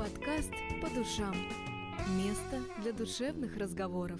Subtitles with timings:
[0.00, 0.50] Подкаст
[0.80, 1.34] «По душам».
[2.16, 4.18] Место для душевных разговоров.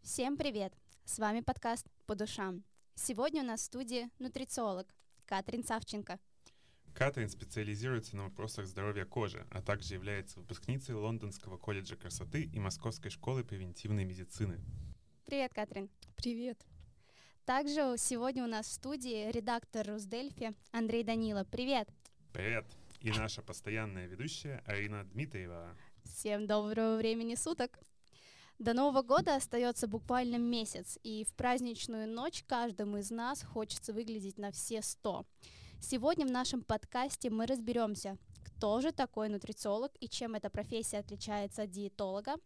[0.00, 0.72] Всем привет!
[1.04, 2.64] С вами подкаст «По душам».
[2.94, 4.86] Сегодня у нас в студии нутрициолог
[5.26, 6.18] Катрин Савченко.
[6.94, 13.10] Катрин специализируется на вопросах здоровья кожи, а также является выпускницей Лондонского колледжа красоты и Московской
[13.10, 14.62] школы превентивной медицины.
[15.26, 15.90] Привет, Катрин.
[16.16, 16.58] Привет.
[17.44, 21.44] Также сегодня у нас в студии редактор Русдельфи Андрей Данила.
[21.44, 21.90] Привет.
[22.32, 22.64] Привет.
[23.02, 25.76] И наша постоянная ведущая Арина Дмитриева.
[26.04, 27.80] Всем доброго времени суток.
[28.60, 34.38] До Нового года остается буквально месяц, и в праздничную ночь каждому из нас хочется выглядеть
[34.38, 35.26] на все сто.
[35.80, 41.62] Сегодня в нашем подкасте мы разберемся, кто же такой нутрициолог и чем эта профессия отличается
[41.62, 42.36] от диетолога,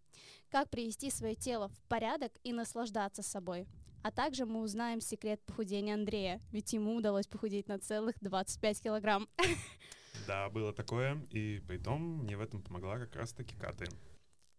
[0.48, 3.66] как привести свое тело в порядок и наслаждаться собой.
[4.02, 9.28] А также мы узнаем секрет похудения Андрея, ведь ему удалось похудеть на целых 25 килограмм.
[10.26, 13.92] Да, было такое, и при мне в этом помогла как раз-таки Катрин.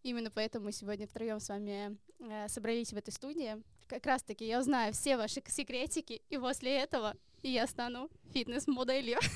[0.03, 3.62] Именно поэтому мы сегодня втроем с вами э, собрались в этой студии.
[3.88, 9.20] Как раз-таки я узнаю все ваши секретики, и после этого я стану фитнес-моделью.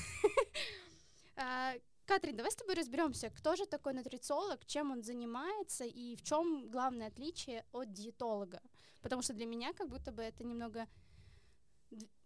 [1.34, 1.72] А,
[2.04, 6.68] Катрин, давай с тобой разберемся, кто же такой нутрициолог, чем он занимается и в чем
[6.70, 8.60] главное отличие от диетолога.
[9.00, 10.86] Потому что для меня как будто бы это немного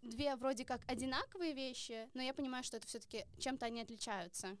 [0.01, 4.57] две вроде как одинаковые вещи, но я понимаю, что это все-таки чем-то они отличаются.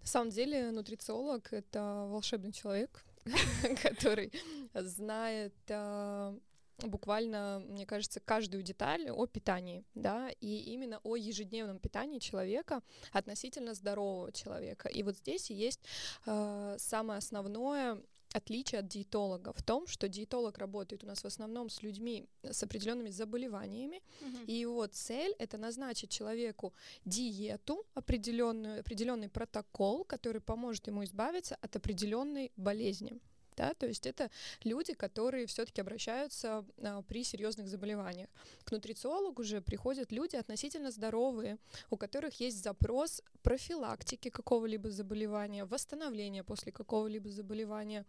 [0.00, 3.04] На самом деле нутрициолог— это волшебный человек,
[3.82, 4.32] который
[4.74, 6.38] знает а,
[6.78, 12.82] буквально, мне кажется, каждую деталь о питании, да, и именно о ежедневном питании человека
[13.12, 14.88] относительно здорового человека.
[14.88, 15.80] И вот здесь есть
[16.26, 18.00] э, самое основное
[18.32, 22.62] отличие от диетолога в том, что диетолог работает у нас в основном с людьми с
[22.62, 24.46] определенными заболеваниями, uh-huh.
[24.46, 26.72] и его цель это назначить человеку
[27.04, 33.18] диету, определенную, определенный протокол, который поможет ему избавиться от определенной болезни
[33.56, 34.30] да, то есть это
[34.64, 38.28] люди, которые все-таки обращаются а, при серьезных заболеваниях.
[38.64, 41.58] К нутрициологу же приходят люди относительно здоровые,
[41.90, 48.04] у которых есть запрос профилактики какого-либо заболевания, восстановления после какого-либо заболевания,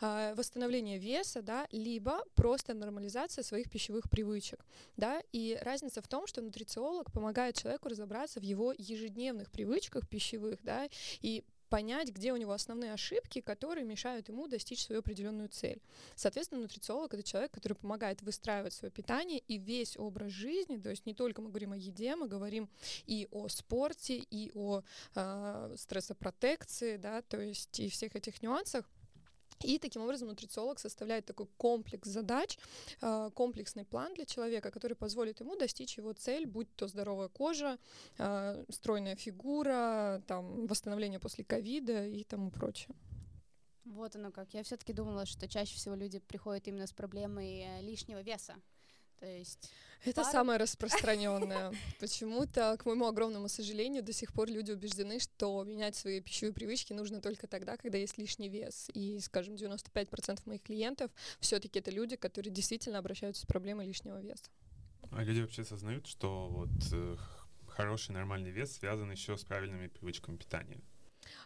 [0.00, 4.64] а, восстановления веса, да, либо просто нормализация своих пищевых привычек,
[4.96, 10.62] да, и разница в том, что нутрициолог помогает человеку разобраться в его ежедневных привычках пищевых,
[10.62, 10.88] да,
[11.20, 15.80] и понять, где у него основные ошибки, которые мешают ему достичь свою определенную цель.
[16.14, 21.06] Соответственно, нутрициолог— это человек, который помогает выстраивать свое питание и весь образ жизни, то есть
[21.06, 22.68] не только мы говорим о еде, мы говорим
[23.06, 24.82] и о спорте, и о
[25.14, 28.86] э, стрессопротекции, да, то есть и всех этих нюансах,
[29.64, 32.58] и таким образом нутрициолог составляет такой комплекс задач,
[33.00, 37.78] э, комплексный план для человека, который позволит ему достичь его цель, будь то здоровая кожа,
[38.18, 42.94] э, стройная фигура, там, восстановление после ковида и тому прочее.
[43.84, 44.54] Вот оно как.
[44.54, 48.54] Я все-таки думала, что чаще всего люди приходят именно с проблемой э, лишнего веса.
[49.22, 49.70] То есть
[50.04, 50.32] это пару...
[50.32, 51.72] самое распространенное.
[52.00, 56.92] Почему-то, к моему огромному сожалению, до сих пор люди убеждены, что менять свои пищевые привычки
[56.92, 58.90] нужно только тогда, когда есть лишний вес.
[58.94, 64.50] И, скажем, 95% моих клиентов все-таки это люди, которые действительно обращаются с проблемой лишнего веса.
[65.12, 67.16] А люди вообще осознают, что вот э,
[67.68, 70.80] хороший нормальный вес связан еще с правильными привычками питания.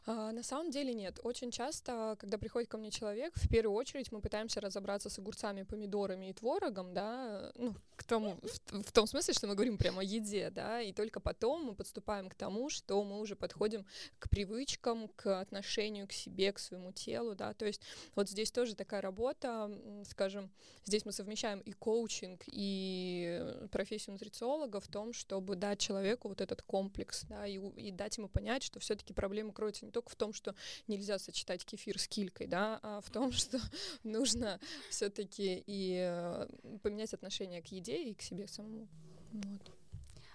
[0.08, 1.18] А, на самом деле нет.
[1.24, 5.64] Очень часто, когда приходит ко мне человек, в первую очередь мы пытаемся разобраться с огурцами,
[5.64, 10.02] помидорами и творогом, да, ну, к тому, в, в том смысле, что мы говорим прямо
[10.02, 13.84] о еде, да, и только потом мы подступаем к тому, что мы уже подходим
[14.20, 17.82] к привычкам, к отношению к себе, к своему телу, да, то есть
[18.14, 19.72] вот здесь тоже такая работа,
[20.08, 20.52] скажем,
[20.84, 26.62] здесь мы совмещаем и коучинг, и профессию нутрициолога в том, чтобы дать человеку вот этот
[26.62, 30.34] комплекс, да, и, и дать ему понять, что все-таки проблема кроется не только в том,
[30.34, 30.54] что
[30.88, 33.58] нельзя сочетать кефир с килькой, да, а в том, что
[34.04, 36.46] нужно все-таки и э,
[36.82, 38.88] поменять отношение к еде и к себе самому.
[39.32, 39.72] Вот.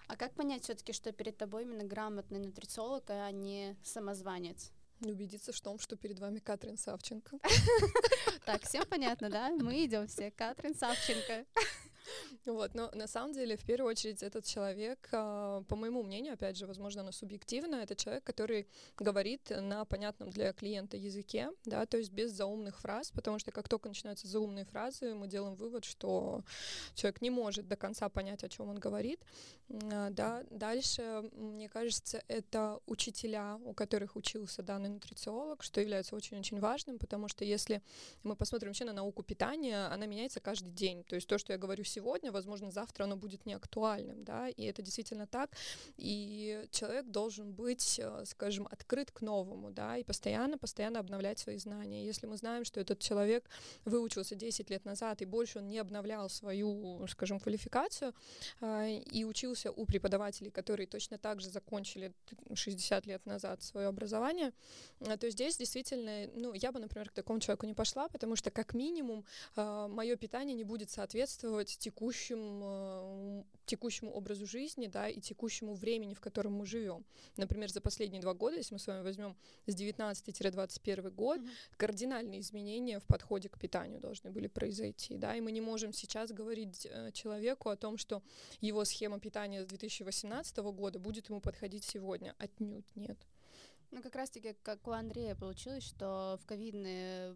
[0.08, 4.72] А как понять все-таки, что перед тобой именно грамотный нутрициолог, а не самозванец?
[5.04, 7.40] убедиться в том, что перед вами Катрин Савченко.
[8.46, 9.50] Так, всем понятно, да?
[9.50, 10.30] Мы идем все.
[10.30, 11.46] Катрин Савченко.
[12.46, 16.58] Вот, но на самом деле, в первую очередь, этот человек, а, по моему мнению, опять
[16.58, 18.67] же, возможно, оно субъективно, это человек, который
[18.97, 23.69] говорит на понятном для клиента языке, да, то есть без заумных фраз, потому что как
[23.69, 26.43] только начинаются заумные фразы, мы делаем вывод, что
[26.96, 29.19] человек не может до конца понять, о чем он говорит,
[29.67, 30.43] да.
[30.49, 37.28] Дальше, мне кажется, это учителя, у которых учился данный нутрициолог, что является очень-очень важным, потому
[37.28, 37.81] что если
[38.23, 41.59] мы посмотрим вообще на науку питания, она меняется каждый день, то есть то, что я
[41.59, 45.52] говорю сегодня, сегодня, возможно, завтра оно будет не актуальным, да, и это действительно так,
[45.98, 51.58] и человек должен быть, э, скажем, открыт к новому, да, и постоянно, постоянно обновлять свои
[51.58, 52.06] знания.
[52.06, 53.50] Если мы знаем, что этот человек
[53.86, 58.14] выучился 10 лет назад, и больше он не обновлял свою, скажем, квалификацию,
[58.62, 62.12] а, и учился у преподавателей, которые точно так же закончили
[62.54, 64.52] 60 лет назад свое образование,
[65.08, 68.50] а, то здесь действительно, ну, я бы, например, к такому человеку не пошла, потому что
[68.50, 69.24] как минимум
[69.56, 76.22] а, мое питание не будет соответствовать текущему, текущему образу жизни, да, и текущему времени, в
[76.22, 77.04] котором мы живем.
[77.38, 79.36] Например, за последние два года, если мы с вами возьмем
[79.66, 81.50] с 19-21 год, mm-hmm.
[81.78, 86.32] кардинальные изменения в подходе к питанию должны были произойти, да, и мы не можем сейчас
[86.32, 88.22] говорить э, человеку о том, что
[88.62, 92.36] его схема питания с 2018 года будет ему подходить сегодня.
[92.38, 93.18] Отнюдь нет.
[93.90, 97.36] Ну, как раз-таки, как у Андрея получилось, что в ковидные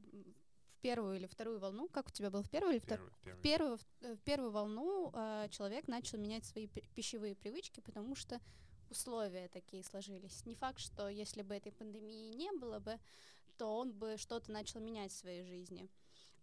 [0.86, 3.12] первую или вторую волну, как у тебя было в первую или вторую?
[3.24, 8.40] В первую, в первую волну э, человек начал менять свои пищевые привычки, потому что
[8.92, 10.46] условия такие сложились.
[10.46, 13.00] Не факт, что если бы этой пандемии не было бы,
[13.58, 15.90] то он бы что-то начал менять в своей жизни.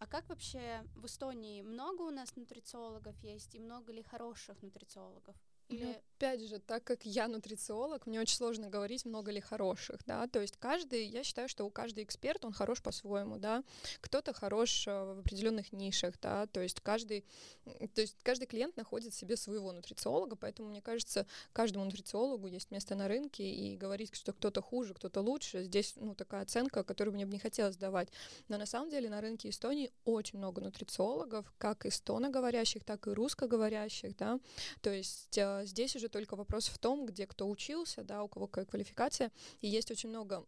[0.00, 5.36] А как вообще в Эстонии много у нас нутрициологов есть и много ли хороших нутрициологов?
[5.72, 5.84] Или...
[5.84, 10.28] Ну, опять же, так как я нутрициолог, мне очень сложно говорить, много ли хороших, да,
[10.28, 13.64] то есть каждый, я считаю, что у каждого эксперт, он хорош по-своему, да,
[14.00, 17.24] кто-то хорош э, в определенных нишах, да, то есть каждый,
[17.64, 22.94] то есть каждый клиент находит себе своего нутрициолога, поэтому, мне кажется, каждому нутрициологу есть место
[22.94, 27.26] на рынке, и говорить, что кто-то хуже, кто-то лучше, здесь, ну, такая оценка, которую мне
[27.26, 28.10] бы не хотелось давать,
[28.46, 34.16] но на самом деле на рынке Эстонии очень много нутрициологов, как эстоноговорящих, так и русскоговорящих,
[34.16, 34.38] да,
[34.82, 38.46] то есть э, здесь уже только вопрос в том, где кто учился, да, у кого
[38.46, 39.30] какая квалификация,
[39.60, 40.44] и есть очень много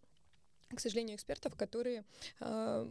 [0.75, 2.05] к сожалению, экспертов, которые...
[2.41, 2.91] Э,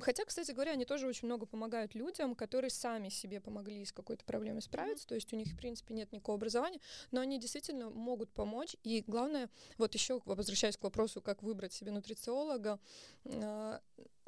[0.00, 4.24] хотя, кстати говоря, они тоже очень много помогают людям, которые сами себе помогли с какой-то
[4.24, 5.08] проблемой справиться, mm-hmm.
[5.08, 6.80] то есть у них, в принципе, нет никакого образования,
[7.10, 8.76] но они действительно могут помочь.
[8.84, 9.48] И главное,
[9.78, 12.78] вот еще возвращаясь к вопросу, как выбрать себе нутрициолога,
[13.24, 13.78] э,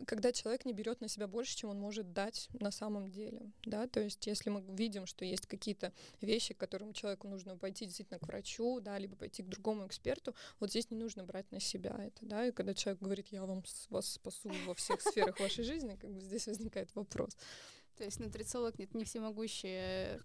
[0.06, 3.87] когда человек не берет на себя больше, чем он может дать на самом деле, да,
[3.87, 8.19] то есть если мы видим, что есть какие-то вещи, к которым человеку нужно пойти действительно
[8.19, 11.97] к врачу, да, либо пойти к другому эксперту, вот здесь не нужно брать на себя
[11.99, 15.97] это, да, и когда человек говорит, я вам вас спасу во всех сферах вашей жизни,
[16.00, 17.37] как бы здесь возникает вопрос.
[17.97, 20.21] То есть нутрициолог нет не всемогущая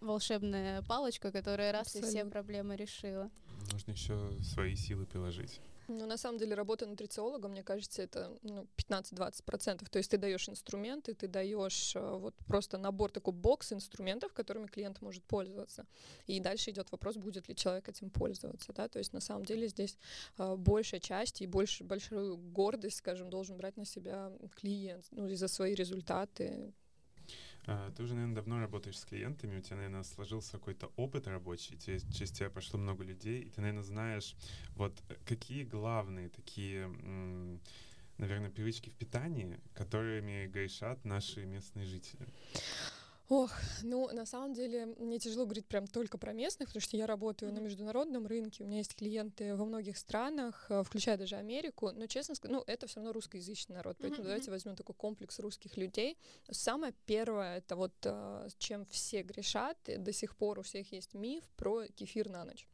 [0.00, 2.08] волшебная палочка, которая раз Абсолютно.
[2.08, 3.30] и все проблемы решила.
[3.72, 5.60] Нужно еще свои силы приложить.
[5.88, 9.88] Ну, на самом деле, работа нутрициолога, мне кажется, это ну, 15-20%.
[9.90, 14.66] То есть ты даешь инструменты, ты даешь э, вот просто набор, такой бокс инструментов, которыми
[14.66, 15.86] клиент может пользоваться.
[16.26, 18.72] И дальше идет вопрос, будет ли человек этим пользоваться.
[18.74, 18.88] Да?
[18.88, 19.96] То есть на самом деле здесь
[20.36, 25.36] э, большая часть и больше, большую гордость, скажем, должен брать на себя клиент ну, и
[25.36, 26.72] за свои результаты,
[27.70, 31.76] а, ты уже, наверное, давно работаешь с клиентами, у тебя, наверное, сложился какой-то опыт рабочий,
[31.76, 34.34] тебе, через тебя прошло много людей, и ты, наверное, знаешь,
[34.74, 36.88] вот какие главные такие,
[38.16, 42.26] наверное, привычки в питании, которыми грешат наши местные жители?
[43.28, 43.52] Ох,
[43.82, 47.50] ну, на самом деле, мне тяжело говорить прям только про местных, потому что я работаю
[47.50, 47.54] mm-hmm.
[47.54, 52.06] на международном рынке, у меня есть клиенты во многих странах, э, включая даже Америку, но,
[52.06, 54.26] честно сказать, ну, это все равно русскоязычный народ, поэтому mm-hmm.
[54.28, 56.16] давайте возьмем такой комплекс русских людей.
[56.50, 61.44] Самое первое, это вот э, чем все грешат, до сих пор у всех есть миф
[61.56, 62.66] про кефир на ночь.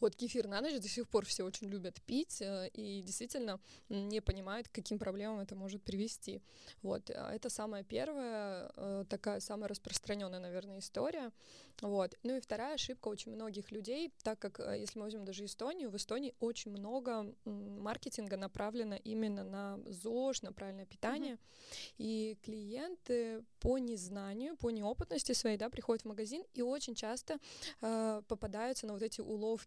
[0.00, 4.20] Вот кефир на ночь до сих пор все очень любят пить э, и действительно не
[4.20, 6.42] понимают, к каким проблемам это может привести.
[6.82, 11.32] Вот, а это самая первая, э, такая самая распространенная, наверное, история.
[11.80, 12.16] Вот.
[12.24, 15.90] Ну и вторая ошибка очень многих людей, так как, э, если мы возьмем даже Эстонию,
[15.90, 21.94] в Эстонии очень много маркетинга направлено именно на ЗОЖ, на правильное питание, mm-hmm.
[21.98, 27.38] и клиенты по незнанию, по неопытности своей, да, приходят в магазин и очень часто
[27.80, 29.57] э, попадаются на вот эти уловки,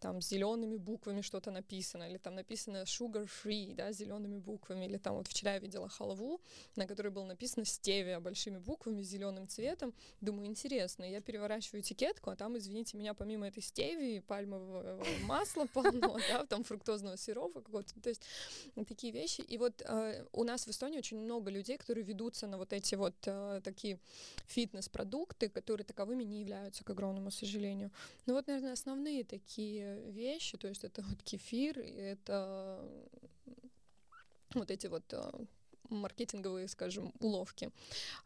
[0.00, 4.96] там, с зелеными буквами что-то написано, или там написано sugar free, да, зелеными буквами, или
[4.96, 6.40] там вот вчера я видела халву,
[6.76, 12.36] на которой было написано стевия большими буквами, зеленым цветом, думаю, интересно, я переворачиваю этикетку, а
[12.36, 18.08] там, извините меня, помимо этой стевии, пальмового масла полно, да, там фруктозного сиропа какого-то, то
[18.08, 18.22] есть
[18.86, 22.58] такие вещи, и вот э, у нас в Эстонии очень много людей, которые ведутся на
[22.58, 23.98] вот эти вот э, такие
[24.46, 27.90] фитнес-продукты, которые таковыми не являются, к огромному сожалению.
[28.26, 32.88] Ну вот, наверное, основные такие вещи, то есть это вот кефир, это
[34.54, 35.30] вот эти вот э,
[35.90, 37.70] маркетинговые, скажем, уловки.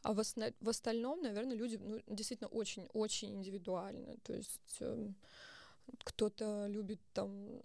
[0.03, 0.21] А в,
[0.69, 4.19] остальном, наверное, люди ну, действительно очень-очень индивидуальны.
[4.23, 5.09] То есть э,
[6.05, 7.63] кто-то любит там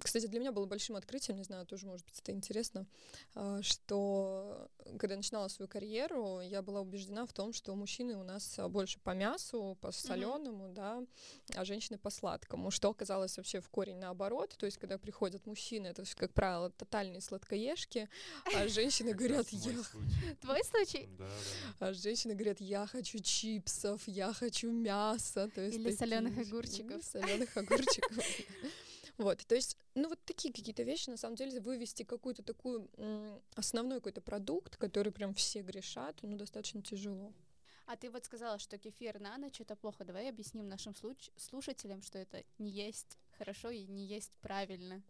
[0.00, 2.86] кстати, для меня было большим открытием, не знаю, тоже, может быть, это интересно,
[3.34, 8.22] а, что когда я начинала свою карьеру, я была убеждена в том, что мужчины у
[8.22, 10.74] нас больше по мясу, по соленому, mm-hmm.
[10.74, 11.02] да,
[11.54, 14.54] а женщины по сладкому, что оказалось вообще в корень наоборот.
[14.58, 18.08] То есть, когда приходят мужчины, это, как правило, тотальные сладкоежки,
[18.54, 19.72] а женщины говорят, я...
[20.40, 21.08] Твой случай?
[21.78, 25.50] А женщины говорят, я хочу чипсов, я хочу мяса.
[25.54, 27.04] То есть Или соленых огурчиков.
[27.04, 28.24] Соленых огурчиков.
[29.18, 32.88] Вот, то есть, ну вот такие какие-то вещи, на самом деле, вывести какую-то такую
[33.56, 37.32] основной какой-то продукт, который прям все грешат, ну, достаточно тяжело.
[37.86, 40.04] А ты вот сказала, что кефир на ночь это плохо.
[40.04, 40.94] Давай объясним нашим
[41.36, 45.02] слушателям, что это не есть хорошо и не есть правильно.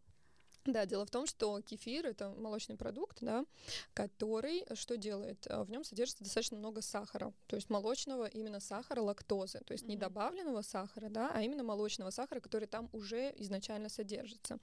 [0.68, 3.46] Да, дело в том, что кефир это молочный продукт, да,
[3.94, 5.46] который что делает?
[5.48, 9.84] А, в нем содержится достаточно много сахара, то есть молочного именно сахара, лактозы, то есть
[9.84, 9.88] mm-hmm.
[9.88, 14.58] не добавленного сахара, да, а именно молочного сахара, который там уже изначально содержится.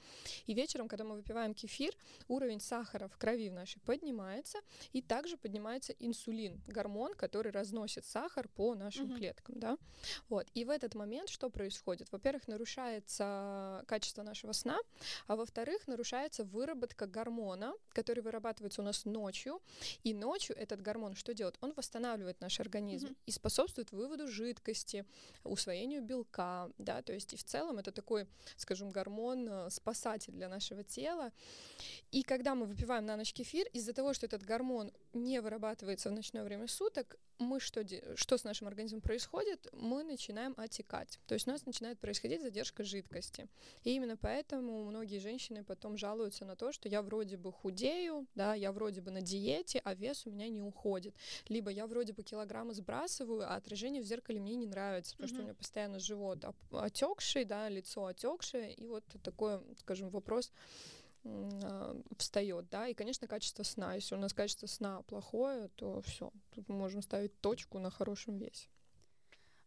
[0.45, 1.97] И вечером, когда мы выпиваем кефир,
[2.27, 4.59] уровень сахара в крови в нашей поднимается,
[4.93, 9.17] и также поднимается инсулин, гормон, который разносит сахар по нашим mm-hmm.
[9.17, 9.77] клеткам, да.
[10.29, 10.45] Вот.
[10.53, 12.11] И в этот момент что происходит?
[12.11, 14.77] Во-первых, нарушается качество нашего сна,
[15.25, 19.61] а во-вторых, нарушается выработка гормона, который вырабатывается у нас ночью.
[20.03, 21.57] И ночью этот гормон что делает?
[21.61, 23.17] Он восстанавливает наш организм mm-hmm.
[23.27, 25.05] и способствует выводу жидкости,
[25.43, 30.83] усвоению белка, да, то есть и в целом это такой, скажем, гормон-спасатель э, для нашего
[30.83, 31.31] тела.
[32.11, 36.13] И когда мы выпиваем на ночь кефир, из-за того, что этот гормон не вырабатывается в
[36.13, 37.83] ночное время суток, мы что,
[38.15, 39.67] что с нашим организмом происходит?
[39.73, 41.19] Мы начинаем отекать.
[41.27, 43.47] То есть у нас начинает происходить задержка жидкости.
[43.83, 48.53] И именно поэтому многие женщины потом жалуются на то, что я вроде бы худею, да,
[48.53, 51.15] я вроде бы на диете, а вес у меня не уходит.
[51.47, 55.33] Либо я вроде бы килограммы сбрасываю, а отражение в зеркале мне не нравится, потому mm-hmm.
[55.33, 60.51] что у меня постоянно живот отекший, да, лицо отекшее, и вот такой, скажем, вопрос
[62.17, 63.95] встает, да, и, конечно, качество сна.
[63.95, 68.37] Если у нас качество сна плохое, то все, тут мы можем ставить точку на хорошем
[68.37, 68.69] весе.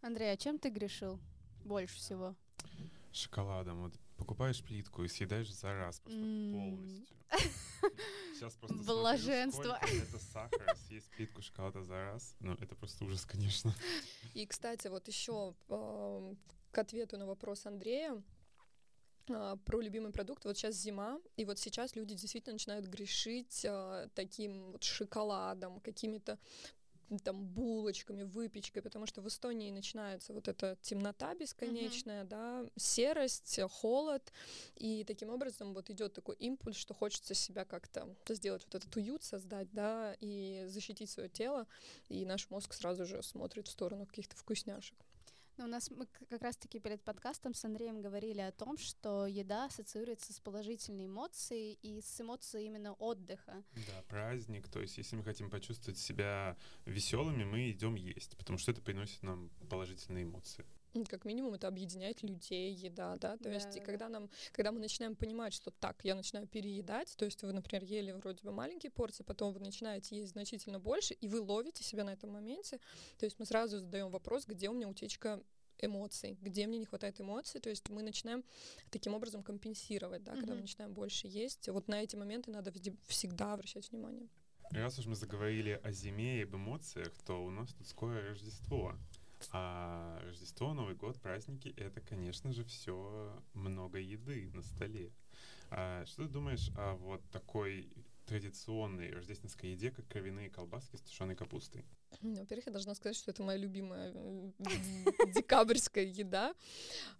[0.01, 1.19] Андрей, а чем ты грешил
[1.65, 2.37] больше всего?
[3.13, 3.83] Шоколадом.
[3.83, 6.53] Вот покупаешь плитку и съедаешь за раз просто mm.
[6.53, 7.17] полностью.
[8.35, 9.79] Сейчас просто Блаженство.
[9.81, 12.37] Смотрю, это сахар, съесть плитку шоколада за раз.
[12.41, 13.75] Ну, это просто ужас, конечно.
[14.35, 16.35] И, кстати, вот еще э,
[16.71, 18.23] к ответу на вопрос Андрея,
[19.31, 20.45] а, про любимый продукт.
[20.45, 26.39] Вот сейчас зима, и вот сейчас люди действительно начинают грешить а, таким вот шоколадом, какими-то
[27.25, 32.29] там булочками, выпечкой, потому что в Эстонии начинается вот эта темнота бесконечная, mm-hmm.
[32.29, 34.33] да, серость, холод,
[34.77, 39.23] и таким образом вот идет такой импульс, что хочется себя как-то сделать вот этот уют,
[39.23, 41.67] создать, да, и защитить свое тело,
[42.09, 44.97] и наш мозг сразу же смотрит в сторону каких-то вкусняшек.
[45.59, 49.65] Ну, у нас мы как раз-таки перед подкастом с Андреем говорили о том, что еда
[49.65, 53.65] ассоциируется с положительной эмоцией и с эмоцией именно отдыха.
[53.75, 54.69] Да, праздник.
[54.69, 59.21] То есть, если мы хотим почувствовать себя веселыми, мы идем есть, потому что это приносит
[59.25, 60.65] нам положительные эмоции
[61.09, 64.81] как минимум это объединяет людей еда, да, то да, есть и когда нам, когда мы
[64.81, 68.91] начинаем понимать, что так, я начинаю переедать, то есть вы, например, ели вроде бы маленькие
[68.91, 72.81] порции, потом вы начинаете есть значительно больше, и вы ловите себя на этом моменте,
[73.19, 75.43] то есть мы сразу задаем вопрос, где у меня утечка
[75.81, 78.45] эмоций, где мне не хватает эмоций, то есть мы начинаем
[78.91, 80.39] таким образом компенсировать, да, mm-hmm.
[80.41, 81.69] когда мы начинаем больше есть.
[81.69, 82.73] Вот на эти моменты надо
[83.07, 84.29] всегда обращать внимание.
[84.71, 88.95] Раз уж мы заговорили о зиме и об эмоциях, то у нас тут скоро Рождество.
[89.53, 95.13] А Рождество, Новый год, праздники— это, конечно же, все много еды на столе.
[95.71, 97.89] А что ты думаешь о вот такой
[98.27, 101.85] традиционной рождественской еде, как кровяные колбаски с тушеной капустой?
[102.21, 104.13] Во-первых, я должна сказать, что это моя любимая
[105.35, 106.55] декабрьская еда.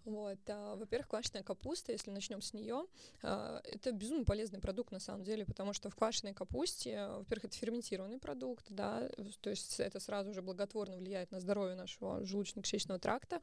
[0.05, 0.39] Вот.
[0.47, 2.85] А, во-первых, квашеная капуста, если начнем с нее,
[3.21, 7.57] а, это безумно полезный продукт на самом деле, потому что в квашеной капусте, во-первых, это
[7.57, 9.07] ферментированный продукт, да,
[9.41, 13.41] то есть это сразу же благотворно влияет на здоровье нашего желудочно-кишечного тракта.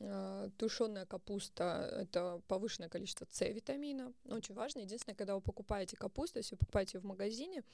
[0.00, 4.12] А, тушеная капуста— это повышенное количество С-витамина.
[4.26, 4.80] Очень важно.
[4.80, 7.64] Единственное, когда вы покупаете капусту, если вы покупаете ее в магазине,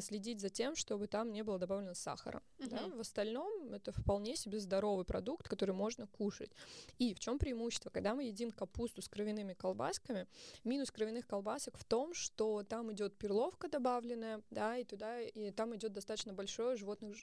[0.00, 2.42] следить за тем, чтобы там не было добавлено сахара.
[2.58, 2.68] Uh-huh.
[2.70, 2.88] Да?
[2.88, 6.50] В остальном это вполне себе здоровый продукт, который можно кушать.
[6.98, 7.90] И в чем преимущество?
[7.90, 10.26] Когда мы едим капусту с кровяными колбасками,
[10.64, 15.74] минус кровяных колбасок в том, что там идет перловка добавленная, да, и туда и там
[15.76, 17.16] идет достаточно большое животных,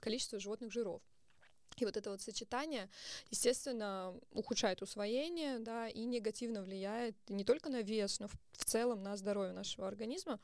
[0.00, 1.02] количество животных жиров.
[1.80, 2.88] И вот это вот сочетание,
[3.30, 9.16] естественно, ухудшает усвоение, да, и негативно влияет не только на вес, но в, целом на
[9.16, 10.38] здоровье нашего организма.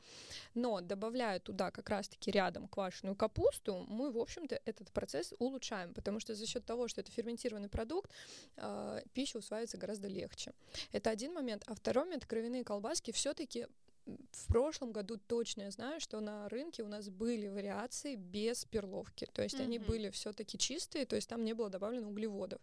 [0.55, 6.19] Но добавляя туда как раз-таки рядом квашеную капусту, мы, в общем-то, этот процесс улучшаем, потому
[6.19, 8.11] что за счет того, что это ферментированный продукт,
[8.57, 10.53] э, пища усваивается гораздо легче.
[10.91, 11.63] Это один момент.
[11.67, 13.67] А второй момент, кровяные колбаски все-таки
[14.31, 19.27] в прошлом году точно я знаю, что на рынке у нас были вариации без перловки.
[19.33, 19.63] То есть mm-hmm.
[19.63, 22.61] они были все-таки чистые, то есть там не было добавлено углеводов.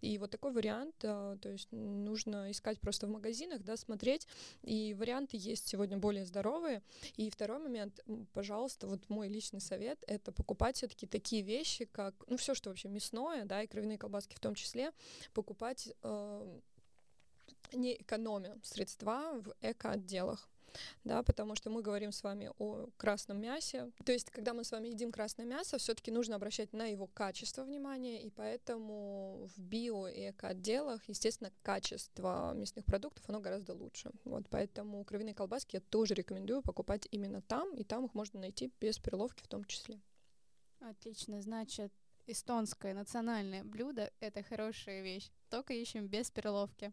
[0.00, 4.26] И вот такой вариант, то есть нужно искать просто в магазинах, да, смотреть.
[4.62, 6.82] И варианты есть сегодня более здоровые.
[7.16, 8.00] И второй момент,
[8.32, 12.88] пожалуйста, вот мой личный совет, это покупать все-таки такие вещи, как, ну, все, что вообще
[12.88, 14.92] мясное, да, и кровяные колбаски в том числе,
[15.34, 16.58] покупать э,
[17.72, 20.48] не экономя средства в эко-отделах
[21.04, 23.90] да, потому что мы говорим с вами о красном мясе.
[24.04, 27.62] То есть, когда мы с вами едим красное мясо, все-таки нужно обращать на его качество
[27.62, 34.10] внимания, и поэтому в био и эко-отделах, естественно, качество мясных продуктов, оно гораздо лучше.
[34.24, 38.72] Вот, поэтому кровяные колбаски я тоже рекомендую покупать именно там, и там их можно найти
[38.80, 40.00] без перловки в том числе.
[40.80, 41.92] Отлично, значит,
[42.26, 46.92] эстонское национальное блюдо— это хорошая вещь, только ищем без перловки.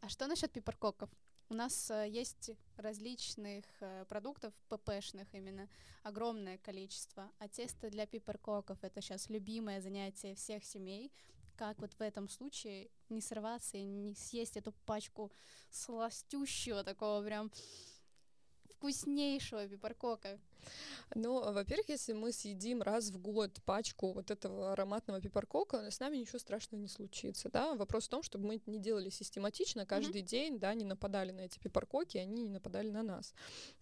[0.00, 1.08] А что насчет пиперкоков?
[1.50, 5.68] У нас э, есть различных э, продуктов ППшных именно
[6.02, 11.12] огромное количество, а тесто для пиперкоков это сейчас любимое занятие всех семей.
[11.56, 15.30] Как вот в этом случае не сорваться и не съесть эту пачку
[15.70, 17.52] сластющего такого прям
[18.70, 20.40] вкуснейшего пиперкока?
[21.14, 26.16] Ну, во-первых, если мы съедим раз в год пачку вот этого ароматного пиперкока, с нами
[26.18, 27.74] ничего страшного не случится, да.
[27.74, 30.26] Вопрос в том, чтобы мы это не делали систематично, каждый mm-hmm.
[30.26, 33.34] день, да, не нападали на эти пиперкоки, они не нападали на нас.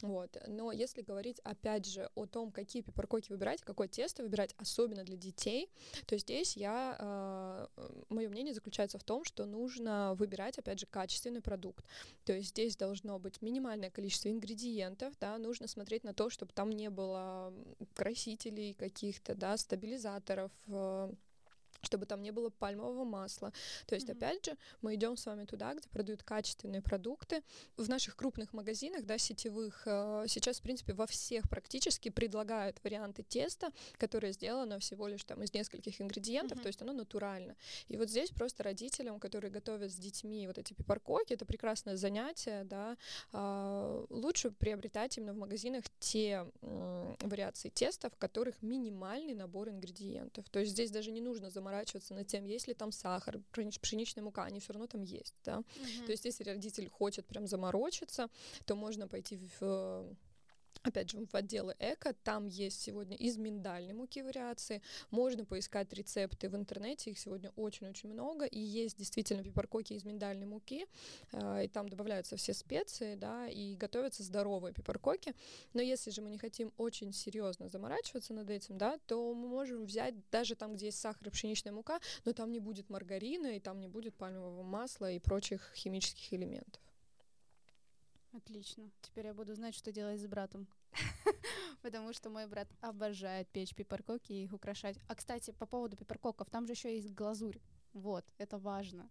[0.03, 0.37] Вот.
[0.47, 5.17] Но если говорить, опять же, о том, какие пиперкоки выбирать, какое тесто выбирать, особенно для
[5.17, 5.71] детей,
[6.07, 7.67] то здесь я, э,
[8.09, 11.85] мое мнение заключается в том, что нужно выбирать, опять же, качественный продукт.
[12.25, 16.71] То есть здесь должно быть минимальное количество ингредиентов, да, нужно смотреть на то, чтобы там
[16.73, 17.53] не было
[17.95, 21.13] красителей каких-то, да, стабилизаторов, э,
[21.83, 23.53] чтобы там не было пальмового масла.
[23.87, 24.13] То есть, mm-hmm.
[24.13, 27.43] опять же, мы идем с вами туда, где продают качественные продукты.
[27.77, 33.23] В наших крупных магазинах, да, сетевых, э, сейчас, в принципе, во всех практически предлагают варианты
[33.23, 36.63] теста, которое сделано всего лишь там из нескольких ингредиентов, mm-hmm.
[36.63, 37.57] то есть оно натурально.
[37.89, 42.65] И вот здесь просто родителям, которые готовят с детьми вот эти пипаркоки, это прекрасное занятие,
[42.65, 42.97] да,
[43.33, 50.49] э, лучше приобретать именно в магазинах те вариации теста, в которых минимальный набор ингредиентов.
[50.51, 53.41] То есть здесь даже не нужно заморачиваться заморачиваться над тем, есть ли там сахар,
[53.81, 55.59] пшеничная мука, они все равно там есть, да.
[55.59, 56.07] Uh-huh.
[56.07, 58.29] То есть если родитель хочет прям заморочиться,
[58.65, 60.07] то можно пойти в
[60.83, 66.49] опять же, в отделы эко, там есть сегодня из миндальной муки вариации, можно поискать рецепты
[66.49, 70.87] в интернете, их сегодня очень-очень много, и есть действительно пипаркоки из миндальной муки,
[71.33, 75.35] э, и там добавляются все специи, да, и готовятся здоровые пипаркоки,
[75.73, 79.85] но если же мы не хотим очень серьезно заморачиваться над этим, да, то мы можем
[79.85, 83.61] взять даже там, где есть сахар и пшеничная мука, но там не будет маргарина, и
[83.61, 86.83] там не будет пальмового масла и прочих химических элементов.
[88.33, 88.91] Отлично.
[89.03, 90.67] Теперь я буду знать, что делать с братом.
[91.83, 94.97] Потому что мой брат обожает печь пиперкоки и их украшать.
[95.09, 97.59] А, кстати, по поводу пиперкоков, там же еще есть глазурь.
[97.95, 99.09] Вот, это важно.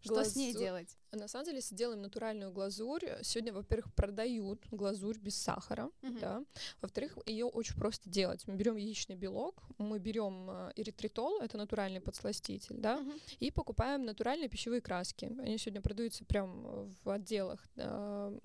[0.00, 0.30] Что Глазу...
[0.30, 0.96] с ней делать?
[1.12, 6.20] На самом деле, если делаем натуральную глазурь, сегодня, во-первых, продают глазурь без сахара, uh-huh.
[6.20, 6.44] да.
[6.80, 8.46] Во-вторых, ее очень просто делать.
[8.46, 13.20] Мы берем яичный белок, мы берем э, эритритол, это натуральный подсластитель, да, uh-huh.
[13.40, 15.24] и покупаем натуральные пищевые краски.
[15.24, 18.38] Они сегодня продаются прям в отделах э,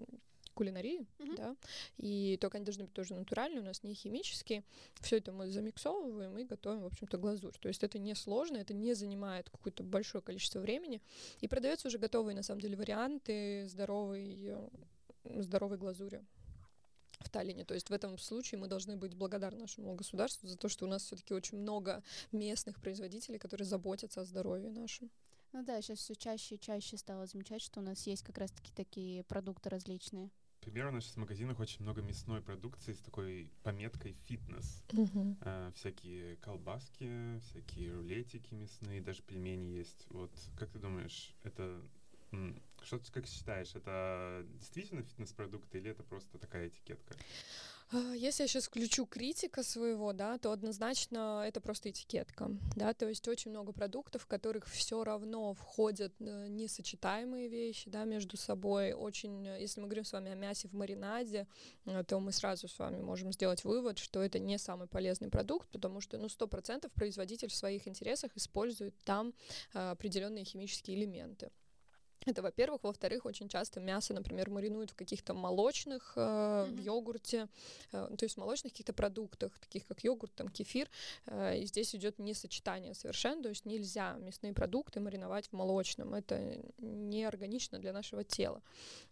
[0.56, 1.36] кулинарии, mm-hmm.
[1.36, 1.56] да,
[1.98, 4.64] и только они должны быть тоже натуральные, у нас не химические.
[5.02, 7.56] Все это мы замиксовываем и готовим, в общем-то, глазурь.
[7.60, 11.02] То есть это не сложно, это не занимает какое-то большое количество времени.
[11.42, 14.56] И продаются уже готовые, на самом деле, варианты здоровой,
[15.24, 16.24] здоровой глазури
[17.20, 17.66] в Таллине.
[17.66, 20.88] То есть в этом случае мы должны быть благодарны нашему государству за то, что у
[20.88, 25.10] нас все-таки очень много местных производителей, которые заботятся о здоровье нашем.
[25.52, 28.72] Ну да, сейчас все чаще и чаще стало замечать, что у нас есть как раз-таки
[28.76, 30.30] такие продукты различные.
[30.66, 34.84] Например, у нас сейчас в магазинах очень много мясной продукции с такой пометкой «фитнес».
[34.88, 35.38] Uh-huh.
[35.42, 40.08] Э, всякие колбаски, всякие рулетики мясные, даже пельмени есть.
[40.10, 41.82] Вот как ты думаешь, это...
[42.82, 47.16] Что ты как считаешь, это действительно фитнес-продукты или это просто такая этикетка?
[47.92, 53.08] А, если я сейчас включу критика своего, да, то однозначно это просто этикетка, да, то
[53.08, 58.94] есть очень много продуктов, в которых все равно входят э, несочетаемые вещи, да, между собой.
[58.94, 61.48] Очень, э, если мы говорим с вами о мясе в маринаде,
[61.86, 65.70] э, то мы сразу с вами можем сделать вывод, что это не самый полезный продукт,
[65.70, 69.34] потому что, ну, сто процентов производитель в своих интересах использует там
[69.74, 71.52] определенные химические элементы.
[72.26, 72.84] Это, во-первых.
[72.84, 76.76] Во-вторых, очень часто мясо, например, маринуют в каких-то молочных, э, mm-hmm.
[76.76, 77.48] в йогурте,
[77.92, 80.90] э, то есть в молочных каких-то продуктах, таких как йогурт, там, кефир.
[81.28, 86.14] Э, и здесь идет несочетание совершенно, то есть нельзя мясные продукты мариновать в молочном.
[86.16, 88.62] Это не органично для нашего тела.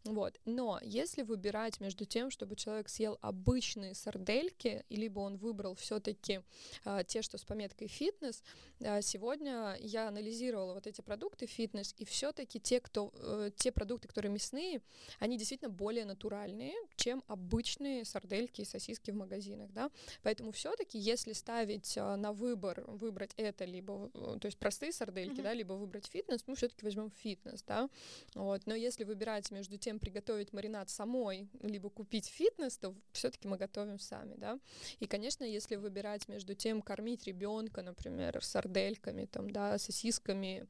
[0.04, 0.40] Вот.
[0.46, 6.42] Но если выбирать между тем, чтобы человек съел обычные сардельки, либо он выбрал все-таки
[6.86, 8.44] э, те, что с пометкой фитнес,
[8.80, 14.08] э, сегодня я анализировала вот эти продукты фитнес, и все-таки те, кто э, те продукты,
[14.08, 14.82] которые мясные,
[15.20, 19.90] они действительно более натуральные, чем обычные сардельки и сосиски в магазинах, да.
[20.22, 25.40] Поэтому все-таки, если ставить э, на выбор выбрать это либо, э, то есть простые сардельки,
[25.40, 25.44] mm-hmm.
[25.44, 27.90] да, либо выбрать фитнес, мы все-таки возьмем фитнес, да.
[28.36, 28.62] Вот.
[28.66, 34.00] Но если выбирать между тем приготовить маринад самой, либо купить фитнес, то все-таки мы готовим
[34.00, 34.60] сами, да.
[35.00, 40.68] И, конечно, если выбирать между тем, кормить ребенка, например, сардельками, там, да, сосисками,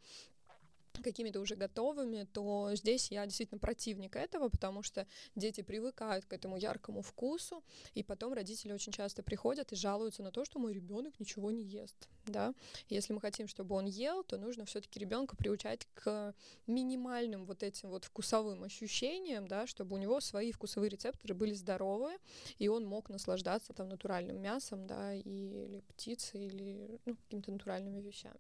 [1.01, 6.58] какими-то уже готовыми, то здесь я действительно противник этого, потому что дети привыкают к этому
[6.58, 11.19] яркому вкусу, и потом родители очень часто приходят и жалуются на то, что мой ребенок
[11.19, 12.08] ничего не ест.
[12.25, 12.53] Да?
[12.89, 16.34] Если мы хотим, чтобы он ел, то нужно все-таки ребенка приучать к
[16.67, 22.17] минимальным вот этим вот вкусовым ощущениям, да, чтобы у него свои вкусовые рецепторы были здоровые,
[22.60, 28.39] и он мог наслаждаться там натуральным мясом, да, или птицей, или ну, какими-то натуральными вещами.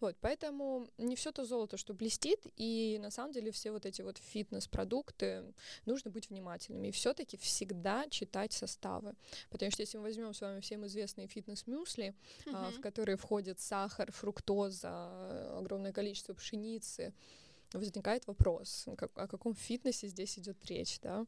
[0.00, 4.02] Вот, поэтому не все то золото, что блестит, и на самом деле все вот эти
[4.02, 5.44] вот фитнес-продукты
[5.86, 9.14] нужно быть внимательными, и все-таки всегда читать составы,
[9.50, 12.14] потому что если мы возьмем с вами всем известные фитнес-мюсли,
[12.46, 12.52] uh-huh.
[12.54, 17.12] а, в которые входит сахар, фруктоза, огромное количество пшеницы,
[17.78, 21.26] возникает вопрос, как, о каком фитнесе здесь идет речь, да,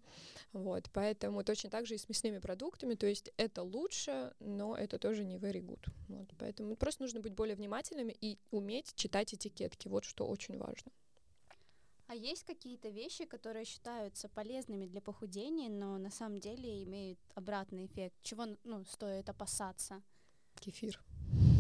[0.53, 4.99] вот, поэтому точно так же и с мясными продуктами, то есть это лучше, но это
[4.99, 9.89] тоже не very good, вот, поэтому просто нужно быть более внимательными и уметь читать этикетки,
[9.89, 10.93] вот что очень важно.
[12.07, 17.87] А есть какие-то вещи, которые считаются полезными для похудения, но на самом деле имеют обратный
[17.87, 18.15] эффект?
[18.23, 20.03] Чего ну, стоит опасаться?
[20.61, 21.03] Кефир.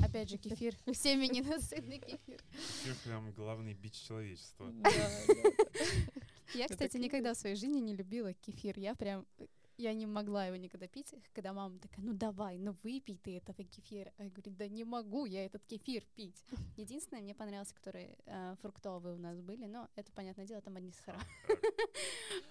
[0.04, 0.76] Опять же, кефир.
[0.92, 2.42] Всеми ненасытный кефир.
[2.52, 4.72] Кефир прям главный бич человечества.
[6.54, 8.78] Я, кстати, никогда в своей жизни не любила кефир.
[8.78, 9.26] Я прям
[9.76, 13.64] я не могла его никогда пить, когда мама такая, ну давай, ну выпей ты этого
[13.64, 14.12] кефира.
[14.18, 16.44] А я говорю, да не могу я этот кефир пить.
[16.76, 20.92] Единственное, мне понравилось, которые э, фруктовые у нас были, но это, понятное дело, там одни
[20.92, 21.20] сахара.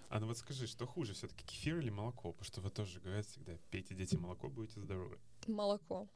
[0.09, 2.33] А ну вот скажи, что хуже, все таки кефир или молоко?
[2.33, 5.17] Потому что вы тоже говорят всегда, пейте, дети, молоко, будете здоровы.
[5.47, 6.07] Молоко.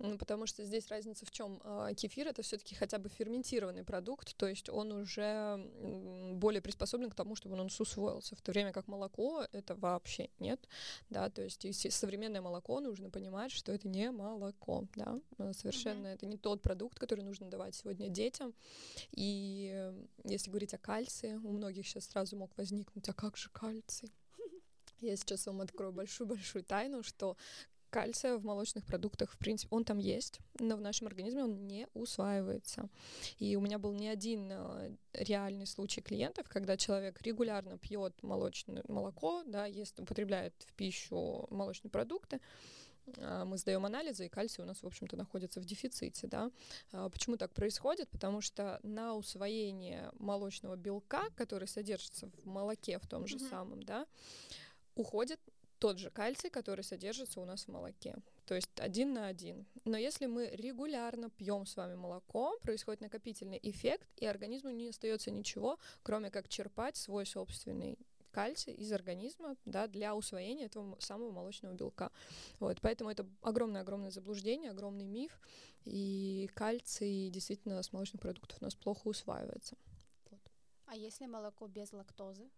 [0.00, 1.60] Ну, потому что здесь разница в чем?
[1.62, 5.58] А, кефир это все-таки хотя бы ферментированный продукт, то есть он уже
[6.36, 10.66] более приспособлен к тому, чтобы он усвоился, в то время как молоко это вообще нет,
[11.10, 16.14] да, то есть современное молоко нужно понимать, что это не молоко, да, а, совершенно mm-hmm.
[16.14, 18.54] это не тот продукт, который нужно давать сегодня детям,
[19.10, 19.92] и
[20.24, 24.10] если говорить о кальции, у многих сейчас сразу мог возникнуть, а как же кальций?
[25.00, 27.36] Я сейчас вам открою большую-большую тайну, что
[27.90, 31.86] кальция в молочных продуктах, в принципе, он там есть, но в нашем организме он не
[31.94, 32.88] усваивается.
[33.38, 38.82] И у меня был не один э, реальный случай клиентов, когда человек регулярно пьет молочное
[38.88, 42.40] молоко, да, ест, употребляет в пищу молочные продукты,
[43.18, 46.50] а, мы сдаем анализы, и кальций у нас, в общем-то, находится в дефиците, да.
[46.92, 48.08] А, почему так происходит?
[48.10, 53.50] Потому что на усвоение молочного белка, который содержится в молоке в том же mm-hmm.
[53.50, 54.06] самом, да,
[54.94, 55.40] уходит
[55.80, 58.16] тот же кальций, который содержится у нас в молоке.
[58.44, 59.66] То есть один на один.
[59.84, 65.30] Но если мы регулярно пьем с вами молоко, происходит накопительный эффект, и организму не остается
[65.30, 67.98] ничего, кроме как черпать свой собственный
[68.30, 72.12] кальций из организма да, для усвоения этого самого молочного белка.
[72.60, 75.40] Вот, поэтому это огромное-огромное заблуждение, огромный миф,
[75.84, 79.76] и кальций действительно с молочных продуктов у нас плохо усваивается.
[80.30, 80.40] Вот.
[80.86, 82.50] А если молоко без лактозы?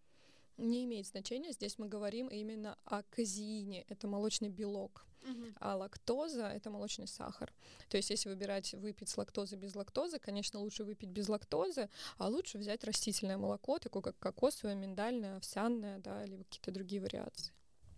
[0.57, 1.51] Не имеет значения.
[1.51, 5.53] Здесь мы говорим именно о казеине, это молочный белок, uh-huh.
[5.59, 7.53] а лактоза это молочный сахар.
[7.89, 12.27] То есть, если выбирать выпить с лактозой без лактозы, конечно, лучше выпить без лактозы, а
[12.27, 17.53] лучше взять растительное молоко, такое как кокосовое, миндальное, овсяное, да, или какие-то другие вариации.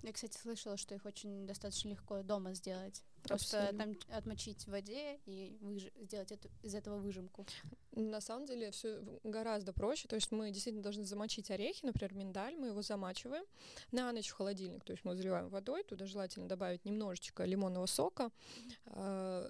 [0.05, 3.03] Я, кстати, слышала, что их очень достаточно легко дома сделать.
[3.23, 3.95] Просто Абсолютно.
[3.95, 5.87] там отмочить в воде и выж...
[5.99, 7.47] сделать эту, из этого выжимку.
[7.91, 10.07] На самом деле все гораздо проще.
[10.07, 13.45] То есть мы действительно должны замочить орехи, например, миндаль, мы его замачиваем
[13.91, 14.83] на ночь в холодильник.
[14.83, 18.29] То есть мы заливаем водой, туда желательно добавить немножечко лимонного сока.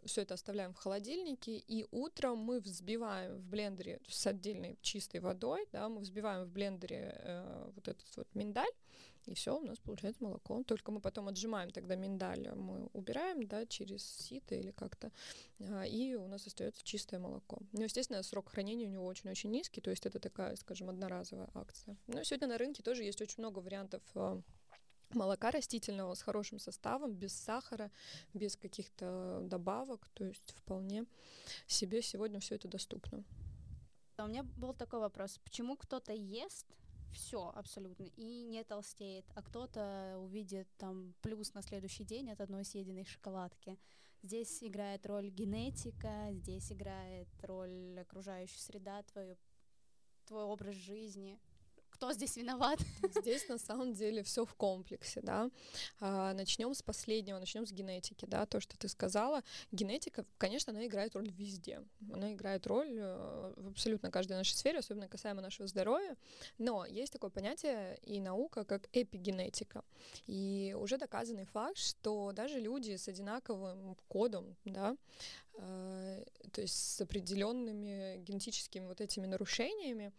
[0.05, 5.67] Все это оставляем в холодильнике, и утром мы взбиваем в блендере с отдельной чистой водой,
[5.73, 8.71] да, мы взбиваем в блендере э, вот этот вот миндаль,
[9.27, 10.63] и все, у нас получается молоко.
[10.63, 15.11] Только мы потом отжимаем тогда миндаль, мы убираем, да, через сито или как-то,
[15.59, 17.59] а, и у нас остается чистое молоко.
[17.71, 21.97] Ну, естественно, срок хранения у него очень-очень низкий, то есть это такая, скажем, одноразовая акция.
[22.07, 24.41] Но сегодня на рынке тоже есть очень много вариантов а,
[25.13, 27.91] молока растительного с хорошим составом, без сахара,
[28.33, 31.05] без каких-то добавок, то есть вполне
[31.67, 33.23] себе сегодня все это доступно.
[34.17, 35.39] А у меня был такой вопрос.
[35.43, 36.65] Почему кто-то ест
[37.15, 42.63] все абсолютно и не толстеет, а кто-то увидит там плюс на следующий день от одной
[42.65, 43.79] съеденной шоколадки.
[44.21, 49.37] Здесь играет роль генетика, здесь играет роль окружающая среда, твой,
[50.25, 51.39] твой образ жизни
[51.95, 52.79] кто здесь виноват?
[53.21, 55.49] Здесь на самом деле все в комплексе, да.
[56.01, 59.43] А, начнем с последнего, начнем с генетики, да, то, что ты сказала.
[59.71, 61.81] Генетика, конечно, она играет роль везде.
[62.11, 66.17] Она играет роль э, в абсолютно каждой нашей сфере, особенно касаемо нашего здоровья.
[66.57, 69.81] Но есть такое понятие и наука, как эпигенетика.
[70.27, 74.97] И уже доказанный факт, что даже люди с одинаковым кодом, да,
[75.53, 80.11] э, то есть с определенными генетическими вот этими нарушениями,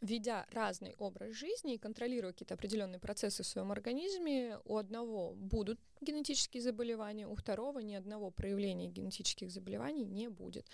[0.00, 5.78] ведя разный образ жизни и контролируя какие-то определенные процессы в своем организме, у одного будут
[6.00, 10.66] генетические заболевания, у второго ни одного проявления генетических заболеваний не будет.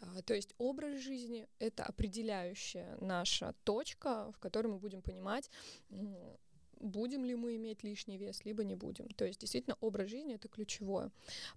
[0.00, 5.50] А, то есть образ жизни— это определяющая наша точка, в которой мы будем понимать,
[6.80, 9.08] будем ли мы иметь лишний вес, либо не будем.
[9.08, 11.10] То есть действительно образ жизни это ключевое.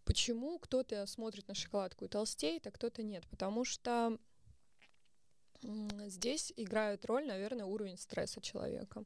[0.05, 3.25] Почему кто-то смотрит на шоколадку и толстеет, а кто-то нет?
[3.29, 4.17] Потому что
[6.07, 9.03] Здесь играет роль, наверное, уровень стресса человека.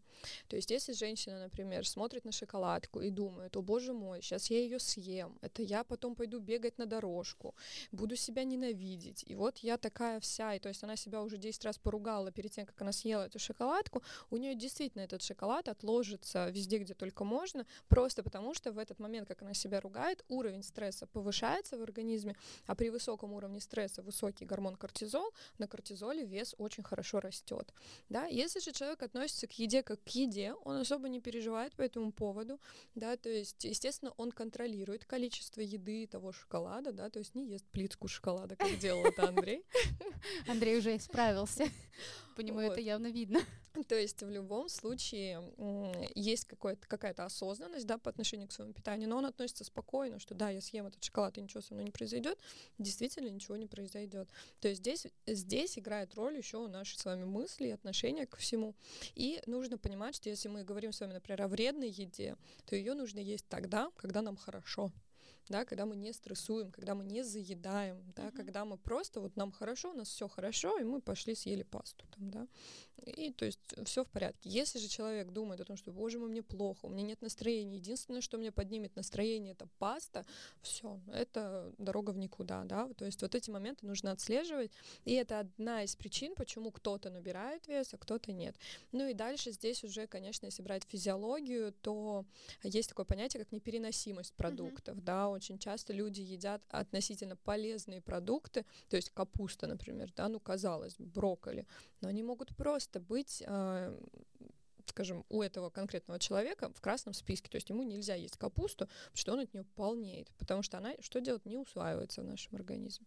[0.47, 4.59] То есть, если женщина, например, смотрит на шоколадку и думает, о боже мой, сейчас я
[4.59, 7.55] ее съем, это я потом пойду бегать на дорожку,
[7.91, 11.65] буду себя ненавидеть, и вот я такая вся, и то есть она себя уже 10
[11.65, 16.49] раз поругала перед тем, как она съела эту шоколадку, у нее действительно этот шоколад отложится
[16.49, 20.63] везде, где только можно, просто потому что в этот момент, как она себя ругает, уровень
[20.63, 26.46] стресса повышается в организме, а при высоком уровне стресса высокий гормон кортизол, на кортизоле вес
[26.47, 27.73] вес очень хорошо растет.
[28.09, 28.25] Да?
[28.25, 32.11] Если же человек относится к еде как к еде, он особо не переживает по этому
[32.11, 32.59] поводу,
[32.95, 37.65] да, то есть, естественно, он контролирует количество еды того шоколада, да, то есть не ест
[37.71, 39.65] плитку шоколада, как делал это Андрей.
[40.47, 41.65] Андрей уже исправился.
[42.37, 43.39] По нему это явно видно.
[43.87, 45.41] То есть в любом случае
[46.13, 50.51] есть какая-то осознанность да, по отношению к своему питанию, но он относится спокойно, что да,
[50.51, 52.37] я съем этот шоколад, и ничего со мной не произойдет.
[52.77, 54.29] Действительно, ничего не произойдет.
[54.59, 58.75] То есть здесь, здесь играет роль еще наши с вами мысли и отношения ко всему.
[59.15, 62.93] И нужно понимать, что если мы говорим с вами, например, о вредной еде, то ее
[62.93, 64.91] нужно есть тогда, когда нам хорошо
[65.49, 68.35] да, когда мы не стрессуем, когда мы не заедаем, да, uh-huh.
[68.35, 72.05] когда мы просто вот нам хорошо, у нас все хорошо, и мы пошли съели пасту
[72.15, 72.47] там, да,
[73.05, 74.49] и то есть все в порядке.
[74.49, 77.77] Если же человек думает о том, что, боже мой, мне плохо, у меня нет настроения,
[77.77, 80.25] единственное, что мне поднимет настроение, это паста,
[80.61, 84.71] все, это дорога в никуда, да, то есть вот эти моменты нужно отслеживать,
[85.05, 88.55] и это одна из причин, почему кто-то набирает вес, а кто-то нет.
[88.91, 92.25] Ну и дальше здесь уже, конечно, если брать физиологию, то
[92.63, 95.03] есть такое понятие, как непереносимость продуктов, uh-huh.
[95.03, 100.95] да, очень часто люди едят относительно полезные продукты, то есть капуста, например, да, ну казалось
[100.95, 101.67] бы, брокколи,
[102.01, 103.97] но они могут просто быть э,
[104.89, 107.49] скажем, у этого конкретного человека в красном списке.
[107.49, 110.93] То есть ему нельзя есть капусту, потому что он от нее полнеет, потому что она,
[111.01, 113.05] что делать, не усваивается в нашем организме.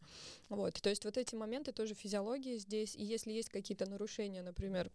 [0.49, 0.75] Вот.
[0.75, 2.95] То есть вот эти моменты тоже физиологии здесь.
[2.95, 4.91] И если есть какие-то нарушения, например,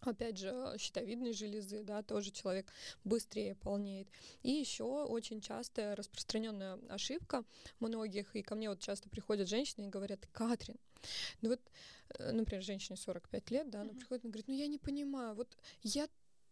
[0.00, 2.72] Опять же, щитовидной железы, да, тоже человек
[3.04, 4.08] быстрее полнеет.
[4.42, 7.44] И еще очень частая распространенная ошибка
[7.80, 10.76] многих, и ко мне вот часто приходят женщины и говорят, Катрин,
[11.42, 11.60] ну вот,
[12.18, 13.96] э, например, женщине 45 лет, да, она mm-hmm.
[13.96, 16.08] приходит и говорит, ну я не понимаю, вот я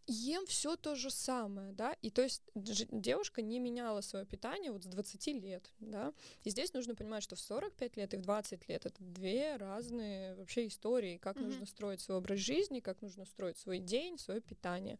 [0.07, 4.85] ем все то же самое, да, и то есть девушка не меняла свое питание вот
[4.85, 6.12] с 20 лет, да,
[6.45, 10.35] и здесь нужно понимать, что в 45 лет и в 20 лет это две разные
[10.35, 11.45] вообще истории, как mm-hmm.
[11.45, 14.99] нужно строить свой образ жизни, как нужно строить свой день, свое питание,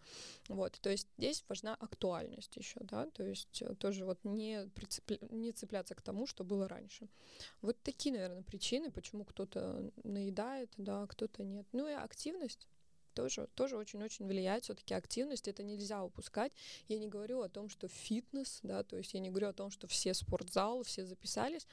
[0.49, 5.19] вот, то есть здесь важна актуальность еще, да, то есть э, тоже вот не, прицепля...
[5.31, 7.09] не цепляться к тому, что было раньше.
[7.63, 11.67] Вот такие, наверное, причины, почему кто-то наедает, да, а кто-то нет.
[11.73, 12.67] Ну и активность,
[13.17, 14.65] тоже, тоже очень-очень влияет.
[14.65, 16.53] Все-таки активность это нельзя упускать.
[16.87, 19.71] Я не говорю о том, что фитнес, да, то есть я не говорю о том,
[19.71, 21.67] что все спортзал, все записались.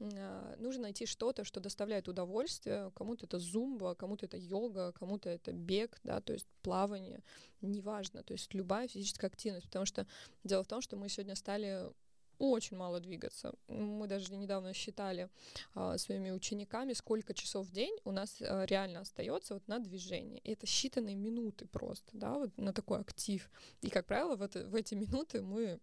[0.00, 2.90] А, нужно найти что-то, что доставляет удовольствие.
[2.94, 7.22] Кому-то это зумба, кому-то это йога, кому-то это бег, да, то есть плавание,
[7.62, 10.06] неважно, то есть любая физическая активность, потому что
[10.42, 11.90] дело в том, что мы сегодня стали
[12.38, 13.54] очень мало двигаться.
[13.68, 15.28] Мы даже недавно считали
[15.74, 20.40] а, своими учениками, сколько часов в день у нас а, реально остается вот на движение.
[20.40, 23.50] И это считанные минуты просто, да, вот на такой актив.
[23.80, 25.80] И, как правило, в, это, в эти минуты мы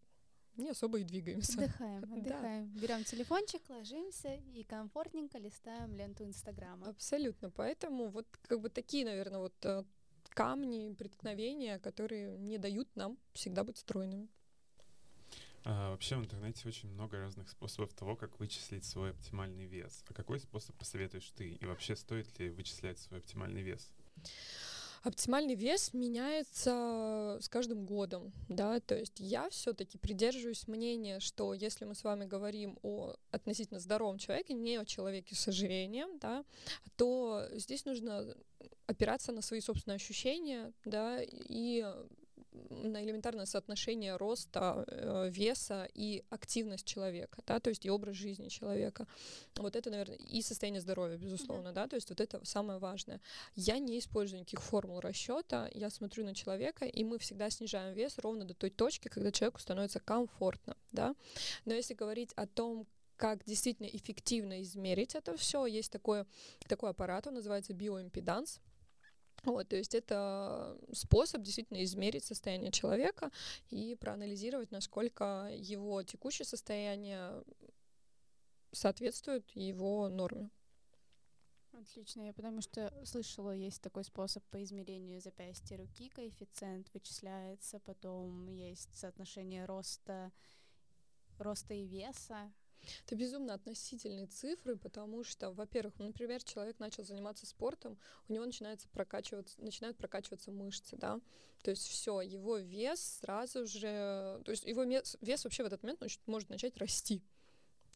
[0.58, 1.60] не особо и двигаемся.
[1.60, 2.72] Отдыхаем, отдыхаем.
[2.74, 2.80] Да.
[2.80, 6.88] Берем телефончик, ложимся и комфортненько листаем ленту Инстаграма.
[6.88, 7.50] Абсолютно.
[7.50, 9.84] Поэтому вот как бы такие, наверное, вот э,
[10.30, 14.30] камни преткновения, которые не дают нам всегда быть стройными.
[15.68, 20.04] А, вообще в интернете очень много разных способов того, как вычислить свой оптимальный вес.
[20.08, 21.54] А какой способ посоветуешь ты?
[21.54, 23.92] И вообще стоит ли вычислять свой оптимальный вес?
[25.02, 31.86] Оптимальный вес меняется с каждым годом, да, то есть я все-таки придерживаюсь мнения, что если
[31.86, 36.44] мы с вами говорим о относительно здоровом человеке, не о человеке с ожирением, да,
[36.96, 38.36] то здесь нужно
[38.88, 41.86] опираться на свои собственные ощущения, да, и
[42.70, 48.50] на элементарное соотношение роста, э, веса и активность человека, да, то есть и образ жизни
[48.50, 49.08] человека.
[49.58, 51.74] Вот это, наверное, и состояние здоровья, безусловно, mm-hmm.
[51.74, 53.22] да, то есть вот это самое важное.
[53.56, 58.18] Я не использую никаких формул расчета, я смотрю на человека, и мы всегда снижаем вес
[58.18, 61.16] ровно до той точки, когда человеку становится комфортно, да.
[61.66, 62.88] Но если говорить о том,
[63.18, 66.26] как действительно эффективно измерить это все, есть такой,
[66.68, 68.60] такой аппарат, он называется биоимпеданс.
[69.46, 73.32] Вот, то есть это способ действительно измерить состояние человека
[73.70, 77.44] и проанализировать, насколько его текущее состояние
[78.72, 80.50] соответствует его норме.
[81.74, 88.48] Отлично, я потому что слышала, есть такой способ по измерению запястья руки, коэффициент вычисляется, потом
[88.48, 90.32] есть соотношение роста,
[91.38, 92.52] роста и веса,
[93.06, 98.46] это безумно относительные цифры, потому что, во-первых, ну, например, человек начал заниматься спортом, у него
[98.46, 101.20] начинается прокачиваться, начинают прокачиваться мышцы, да,
[101.64, 106.02] то есть все, его вес сразу же, то есть его вес вообще в этот момент
[106.28, 107.24] может начать расти,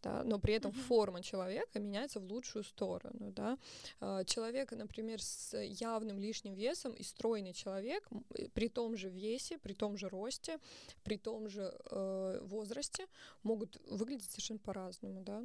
[0.01, 3.31] да, но при этом форма человека меняется в лучшую сторону.
[3.31, 3.57] Да.
[3.99, 9.57] А, человек, например, с явным лишним весом и стройный человек э, при том же весе,
[9.57, 10.59] при том же росте,
[11.03, 13.07] при том же э, возрасте
[13.43, 15.21] могут выглядеть совершенно по-разному.
[15.21, 15.43] Да.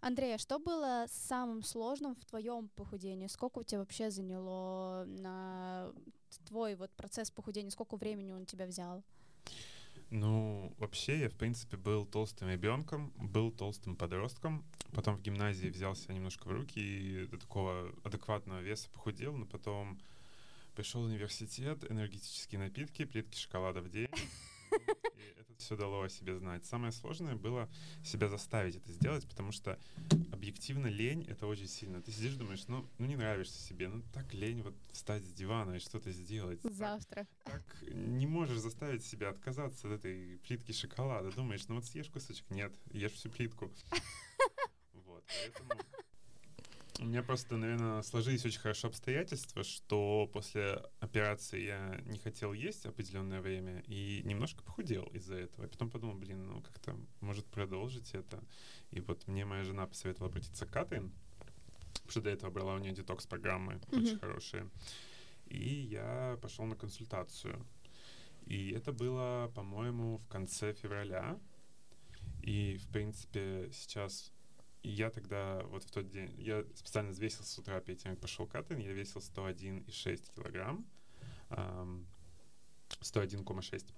[0.00, 3.26] Андрея, что было самым сложным в твоем похудении?
[3.26, 5.92] Сколько у тебя вообще заняло на
[6.46, 7.70] твой вот процесс похудения?
[7.70, 9.02] Сколько времени он тебя взял?
[10.16, 14.64] Ну, вообще я, в принципе, был толстым ребенком, был толстым подростком.
[14.92, 19.98] Потом в гимназии взялся немножко в руки и до такого адекватного веса похудел, но потом
[20.76, 24.06] пришел в университет, энергетические напитки, плитки шоколада в день.
[24.72, 26.64] И это все дало о себе знать.
[26.64, 27.68] Самое сложное было
[28.04, 29.78] себя заставить это сделать, потому что
[30.32, 32.02] объективно лень— это очень сильно.
[32.02, 35.74] Ты сидишь, думаешь, ну, ну не нравишься себе, ну так лень вот встать с дивана
[35.74, 36.60] и что-то сделать.
[36.62, 37.26] Завтра.
[37.44, 41.30] Так, так не можешь заставить себя отказаться от этой плитки шоколада.
[41.32, 42.48] Думаешь, ну вот съешь кусочек.
[42.50, 43.70] Нет, ешь всю плитку.
[45.06, 45.70] Вот, поэтому
[47.04, 52.86] у меня просто, наверное, сложились очень хорошо обстоятельства, что после операции я не хотел есть
[52.86, 55.66] определенное время и немножко похудел из-за этого.
[55.66, 58.42] И потом подумал, блин, ну как-то может продолжить это.
[58.90, 61.12] И вот мне моя жена посоветовала обратиться к Катrin,
[61.92, 64.02] потому что до этого брала у нее детокс-программы mm-hmm.
[64.02, 64.70] очень хорошие.
[65.46, 67.66] И я пошел на консультацию.
[68.46, 71.38] И это было, по-моему, в конце февраля.
[72.40, 74.33] И, в принципе, сейчас
[74.84, 78.20] и я тогда, вот в тот день, я специально взвесился с утра перед тем, как
[78.20, 80.86] пошел катин, я весил 101,6 килограмм,
[81.48, 82.06] эм,
[83.00, 83.94] 101,6.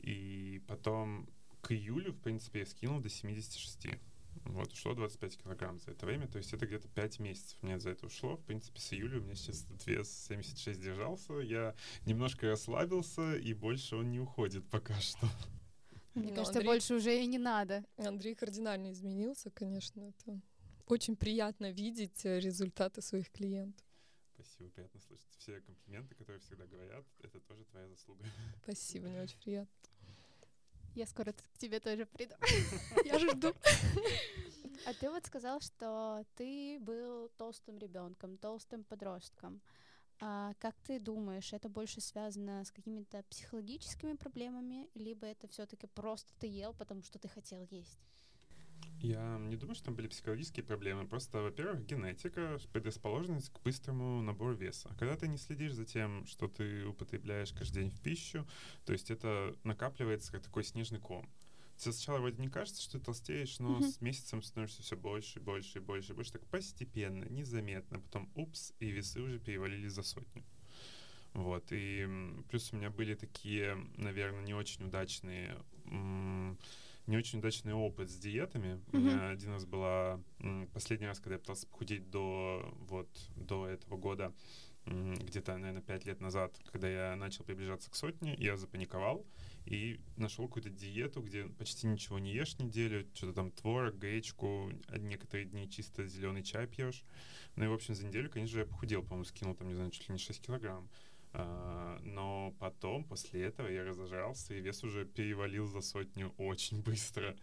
[0.00, 1.26] И потом
[1.62, 3.98] к июлю, в принципе, я скинул до 76.
[4.44, 7.90] Вот, ушло 25 килограмм за это время, то есть это где-то 5 месяцев мне за
[7.90, 8.36] это ушло.
[8.36, 13.96] В принципе, с июля у меня сейчас вес 76 держался, я немножко расслабился, и больше
[13.96, 15.26] он не уходит пока что.
[16.14, 16.66] Мне Но кажется, Андрей...
[16.66, 17.84] больше уже и не надо.
[17.96, 20.00] Андрей кардинально изменился, конечно.
[20.00, 20.40] Это
[20.86, 23.86] очень приятно видеть э, результаты своих клиентов.
[24.34, 25.28] Спасибо, приятно слышать.
[25.38, 28.24] Все комплименты, которые всегда говорят, это тоже твоя заслуга.
[28.62, 29.72] Спасибо, мне очень приятно.
[30.94, 32.34] Я скоро к тебе тоже приду.
[33.04, 33.54] Я жду.
[34.86, 39.60] А ты вот сказал, что ты был толстым ребенком, толстым подростком.
[40.20, 46.30] А как ты думаешь, это больше связано с какими-то психологическими проблемами, либо это все-таки просто
[46.38, 47.98] ты ел, потому что ты хотел есть?
[49.00, 51.06] Я не думаю, что там были психологические проблемы.
[51.06, 54.94] Просто, во-первых, генетика, предрасположенность к быстрому набору веса.
[54.98, 58.46] Когда ты не следишь за тем, что ты употребляешь каждый день в пищу,
[58.84, 61.26] то есть это накапливается как такой снежный ком.
[61.80, 63.82] Тебе сначала вроде не кажется, что ты толстеешь, но Мгм.
[63.82, 66.32] с месяцем становишься все больше, и больше, и больше, и больше.
[66.32, 68.00] Так постепенно, незаметно.
[68.00, 70.44] Потом, упс, и весы уже перевалили за сотню.
[71.32, 72.06] Вот, и
[72.50, 78.82] плюс у меня были такие, наверное, не очень удачные, не очень удачный опыт с диетами.
[78.88, 79.04] У Мгм.
[79.04, 80.20] меня один раз была,
[80.74, 84.34] последний раз, когда я пытался похудеть до, вот, до этого года,
[84.90, 89.24] где-то, наверное, пять лет назад, когда я начал приближаться к сотне, я запаниковал
[89.64, 94.98] и нашел какую-то диету, где почти ничего не ешь неделю, что-то там творог, гречку, а
[94.98, 97.04] некоторые дни чисто зеленый чай пьешь.
[97.56, 99.90] Ну и, в общем, за неделю, конечно же, я похудел, по-моему, скинул там, не знаю,
[99.90, 100.88] чуть ли не 6 килограмм.
[101.32, 107.36] А, но потом, после этого, я разожрался, и вес уже перевалил за сотню очень быстро.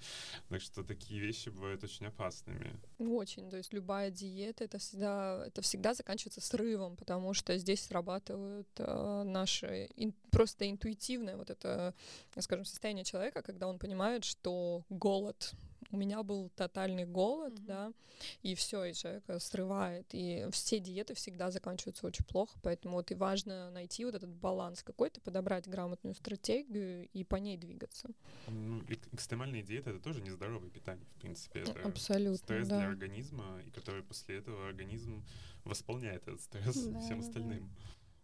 [0.49, 2.79] Так что такие вещи бывают очень опасными.
[2.99, 8.67] Очень, то есть любая диета это всегда это всегда заканчивается срывом, потому что здесь срабатывают
[8.77, 11.93] э, наши ин- просто интуитивное вот это,
[12.39, 15.53] скажем, состояние человека, когда он понимает, что голод
[15.91, 17.65] у меня был тотальный голод, Мгм.
[17.65, 17.93] да,
[18.41, 23.15] и все, и человека срывает, и все диеты всегда заканчиваются очень плохо, поэтому вот и
[23.15, 28.09] важно найти вот этот баланс какой-то, подобрать грамотную стратегию и по ней двигаться.
[28.47, 31.61] Ну, экстремальные диеты— это тоже нездоровое питание, в принципе.
[31.61, 32.79] Это Абсолютно, стресс да.
[32.79, 35.23] для организма, и который после этого организм
[35.63, 37.27] восполняет этот стресс Да, всем да,
[37.59, 37.67] да.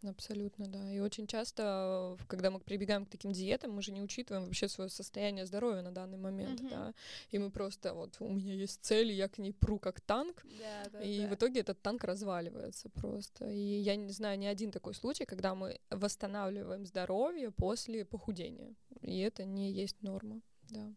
[0.05, 0.91] Абсолютно, да.
[0.91, 4.89] И очень часто, когда мы прибегаем к таким диетам, мы же не учитываем вообще свое
[4.89, 6.69] состояние здоровья на данный момент, Мгм.
[6.69, 6.93] да.
[7.31, 10.89] И мы просто вот у меня есть цель, я к ней пру как танк, Да,
[10.91, 11.27] да, и да.
[11.29, 13.49] в итоге этот танк разваливается просто.
[13.49, 18.75] И я не знаю ни один такой случай, когда мы восстанавливаем здоровье после похудения.
[19.01, 20.93] И это не есть норма, да.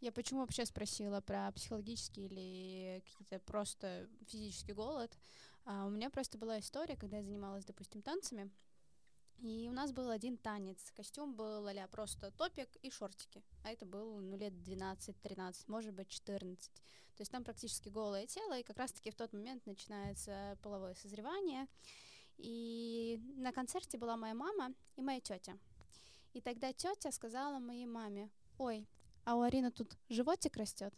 [0.00, 5.10] Я почему вообще спросила про психологический или какие-то просто физический голод?
[5.66, 8.50] А, у меня просто была история, когда я занималась, допустим, танцами,
[9.40, 10.92] и у нас был один танец.
[10.94, 13.42] Костюм был а просто топик и шортики.
[13.64, 16.72] А это был ну, лет 12-13, может быть, 14.
[17.16, 21.66] То есть там практически голое тело, и как раз-таки в тот момент начинается половое созревание.
[22.38, 25.58] И на концерте была моя мама и моя тетя.
[26.32, 28.86] И тогда тетя сказала моей маме, ой,
[29.24, 30.94] а у Арины тут животик растет.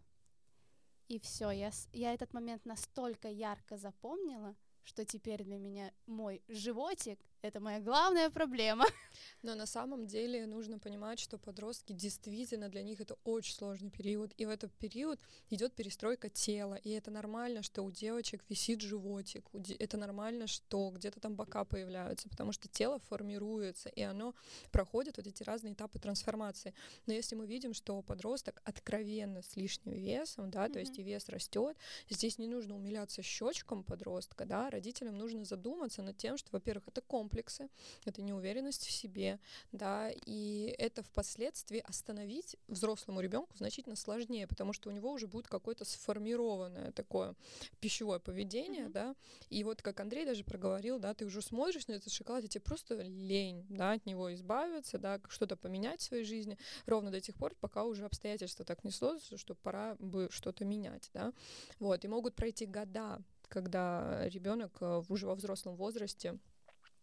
[1.08, 4.54] И все, я, я этот момент настолько ярко запомнила,
[4.84, 8.84] что теперь для меня мой животик— это моя главная проблема.
[9.42, 14.32] Но на самом деле нужно понимать, что подростки действительно для них это очень сложный период.
[14.36, 15.20] И в этот период
[15.50, 16.74] идет перестройка тела.
[16.74, 19.44] И это нормально, что у девочек висит животик.
[19.78, 24.34] Это нормально, что где-то там бока появляются, потому что тело формируется, и оно
[24.72, 26.74] проходит вот эти разные этапы трансформации.
[27.06, 31.28] Но если мы видим, что подросток откровенно с лишним весом, да, то есть и вес
[31.28, 31.76] растет,
[32.08, 37.00] здесь не нужно умиляться щечкам подростка, да, родителям нужно задуматься над тем, что, во-первых, это
[37.28, 37.68] комплексы,
[38.06, 39.38] это неуверенность в себе,
[39.72, 45.46] да, и это впоследствии остановить взрослому ребенку значительно сложнее, потому что у него уже будет
[45.46, 47.34] какое-то сформированное такое
[47.80, 48.92] пищевое поведение, Мгм.
[48.92, 49.16] да,
[49.50, 52.62] и вот как Андрей даже проговорил, да, ты уже смотришь на этот шоколад, и тебе
[52.62, 56.56] просто лень, да, от него избавиться, да, что-то поменять в своей жизни,
[56.86, 61.10] ровно до тех пор, пока уже обстоятельства так не сложатся, что пора бы что-то менять,
[61.12, 61.32] да,
[61.78, 66.38] вот, и могут пройти года, когда ребенок уже во взрослом возрасте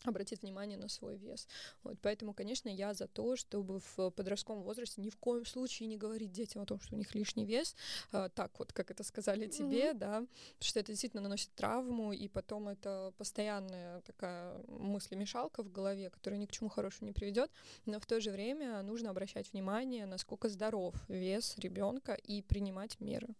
[0.08, 1.48] обратит внимание на свой вес.
[1.84, 5.98] Вот, поэтому, конечно, я за то, чтобы в подростковом возрасте ни в коем случае не
[5.98, 7.76] говорить детям о том, что у них лишний вес,
[8.12, 10.28] а, так вот, как это сказали тебе, да, потому
[10.60, 16.46] что это действительно наносит травму, и потом это постоянная такая мыслемешалка в голове, которая ни
[16.46, 17.52] к чему хорошему не приведет,
[17.86, 23.36] но в то же время нужно обращать внимание, насколько здоров вес ребенка и принимать меры.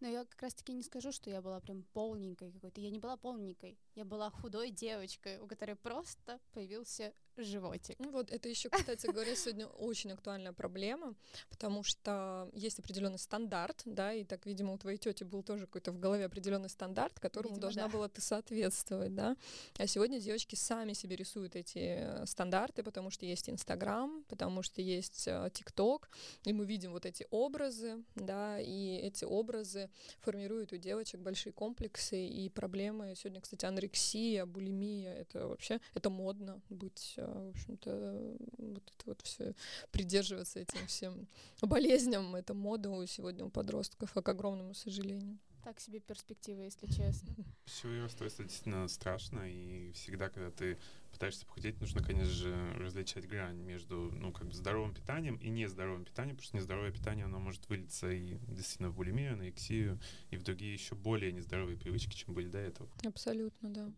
[0.00, 2.80] Но я как раз-таки не скажу, что я была прям полненькой какой-то.
[2.80, 3.78] Я не была полненькой.
[3.94, 7.12] Я была худой девочкой, у которой просто появился
[7.44, 7.96] животик.
[7.98, 11.14] Ну вот это еще, кстати говоря, сегодня очень актуальная проблема,
[11.48, 15.92] потому что есть определенный стандарт, да, и так, видимо, у твоей тети был тоже какой-то
[15.92, 17.88] в голове определенный стандарт, которому Видимо, должна да.
[17.88, 19.36] была ты соответствовать, да.
[19.78, 24.82] А сегодня девочки сами себе рисуют эти э, стандарты, потому что есть Инстаграм, потому что
[24.82, 26.10] есть э, ТикТок,
[26.44, 32.26] и мы видим вот эти образы, да, и эти образы формируют у девочек большие комплексы
[32.26, 33.14] и проблемы.
[33.16, 39.20] Сегодня, кстати, анорексия, булимия, это вообще, это модно быть, э, в общем-то, вот это вот
[39.22, 39.54] все
[39.90, 41.26] придерживаться этим всем
[41.62, 42.34] болезням.
[42.34, 45.38] Это мода у сегодня у подростков, а к огромному сожалению.
[45.64, 47.34] Так себе перспектива, если честно.
[47.66, 50.78] Пищевое расстройство действительно страшно, и всегда, когда ты
[51.12, 56.06] пытаешься похудеть, нужно, конечно же, различать грань между, ну, как бы здоровым питанием и нездоровым
[56.06, 60.00] питанием, потому что нездоровое питание, оно может вылиться и действительно в булимию, анорексию,
[60.30, 62.88] и в другие еще более нездоровые привычки, чем были до этого.
[63.04, 63.92] Абсолютно, да.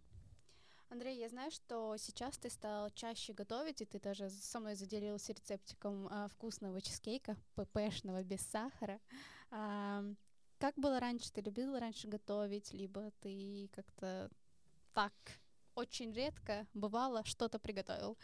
[0.92, 5.32] Андрей, я знаю, что сейчас ты стал чаще готовить, и ты даже со мной заделился
[5.32, 9.00] рецептиком а, вкусного чизкейка, ППшного, без сахара.
[9.50, 10.04] А,
[10.58, 11.32] как было раньше?
[11.32, 14.30] Ты любил раньше готовить, либо ты как-то
[14.92, 15.14] так
[15.74, 18.18] очень редко бывало что-то приготовил?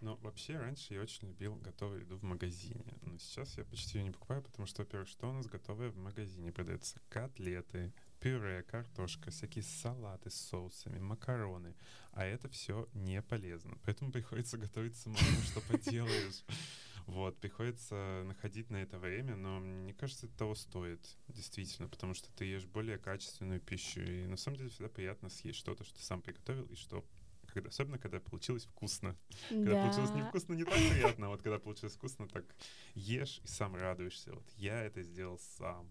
[0.00, 2.98] Ну, вообще, раньше я очень любил готовую еду в магазине.
[3.02, 5.96] Но сейчас я почти ее не покупаю, потому что, во-первых, что у нас готовое в
[5.96, 6.50] магазине?
[6.50, 11.74] Продаются котлеты, пюре, картошка, всякие салаты с соусами, макароны.
[12.12, 13.78] А это все не полезно.
[13.84, 16.44] Поэтому приходится готовить самому, что поделаешь.
[17.06, 22.30] Вот, приходится находить на это время, но мне кажется, это того стоит, действительно, потому что
[22.32, 26.02] ты ешь более качественную пищу, и на самом деле всегда приятно съесть что-то, что ты
[26.02, 27.06] сам приготовил, и что
[27.46, 29.16] когда, особенно когда получилось вкусно.
[29.50, 29.56] Да.
[29.56, 32.44] Когда получилось невкусно, не так приятно, а вот когда получилось вкусно, так
[32.94, 34.34] ешь и сам радуешься.
[34.34, 35.90] Вот я это сделал сам.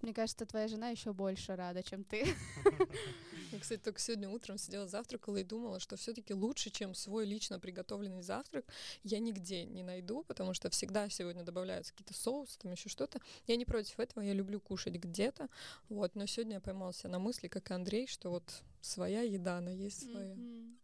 [0.00, 2.24] Мне кажется, твоя жена еще больше рада, чем ты.
[3.52, 7.58] Я, кстати, только сегодня утром сидела, завтракала и думала, что все-таки лучше, чем свой лично
[7.58, 8.66] приготовленный завтрак,
[9.04, 13.20] я нигде не найду, потому что всегда сегодня добавляются какие-то соусы, там еще что-то.
[13.46, 15.48] Я не против этого, я люблю кушать где-то,
[15.88, 16.14] вот.
[16.14, 20.10] Но сегодня я поймался на мысли, как и Андрей, что вот своя еда, она есть
[20.10, 20.34] своя.
[20.34, 20.76] Mm-hmm.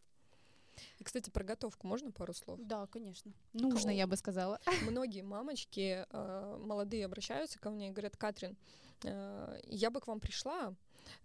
[0.99, 2.59] И, кстати, про готовку можно пару слов?
[2.63, 3.33] Да, конечно.
[3.53, 4.61] Нужно, я бы сказала.
[4.83, 8.57] Многие мамочки э, молодые обращаются ко мне и говорят, Катрин,
[9.05, 10.75] я бы к вам пришла,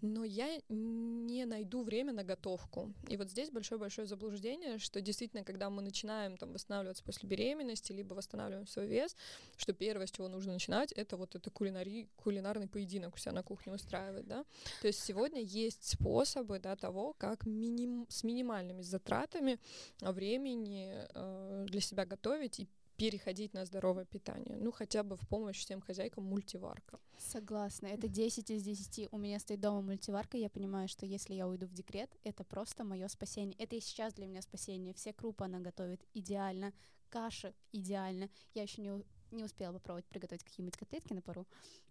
[0.02, 2.94] но я не найду время на готовку.
[3.08, 8.14] И вот здесь большое-большое заблуждение, что действительно, когда мы начинаем там восстанавливаться после беременности, либо
[8.14, 9.16] восстанавливаем свой вес,
[9.58, 13.44] что первое, с чего нужно начинать, это вот это кулинари, кулинарный поединок у себя на
[13.44, 14.46] кухне устраивать, да.
[14.82, 19.60] То есть сегодня есть способы, да, того, как миним, с минимальными затратами
[20.02, 22.68] времени э, для себя готовить и
[23.00, 24.58] переходить на здоровое питание.
[24.58, 27.00] Ну, хотя бы в помощь всем хозяйкам мультиварка.
[27.18, 27.88] Согласна.
[27.88, 29.08] Это 10 из 10.
[29.12, 30.38] У меня стоит дома мультиварка.
[30.38, 33.56] Я понимаю, что если я уйду в декрет, это просто мое спасение.
[33.58, 34.94] Это и сейчас для меня спасение.
[34.94, 36.74] Все крупы она готовит идеально.
[37.10, 38.30] Каша идеально.
[38.54, 41.48] Я еще не не успела попробовать приготовить какие-нибудь котлетки на пару,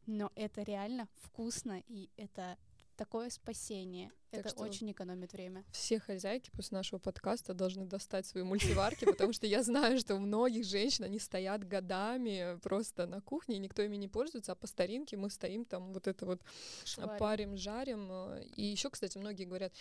[0.07, 2.59] но это реально вкусно, и это
[2.99, 4.11] такое спасение.
[4.31, 5.65] Так это очень экономит время.
[5.71, 10.19] Все хозяйки после нашего подкаста должны достать свои мультиварки, потому что я знаю, что у
[10.19, 14.67] многих женщин они стоят годами просто на кухне, и никто ими не пользуется, а по
[14.67, 16.43] старинке мы стоим там вот это вот
[17.19, 18.11] парим, жарим.
[18.57, 19.73] И еще, кстати, многие говорят,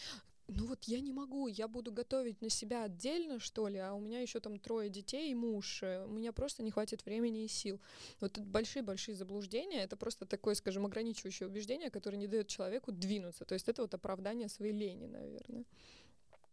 [0.48, 4.00] ну вот я не могу, я буду готовить на себя отдельно, что ли, а у
[4.00, 7.48] меня еще там трое детей и муж, э, у меня просто не хватит времени и
[7.48, 7.82] сил.
[8.22, 13.45] Вот это большие-большие заблуждения, это просто такое, скажем, ограничивающее убеждение, которое не дает человеку двинуться.
[13.45, 15.66] То есть это вот оправдание своей лени, наверное.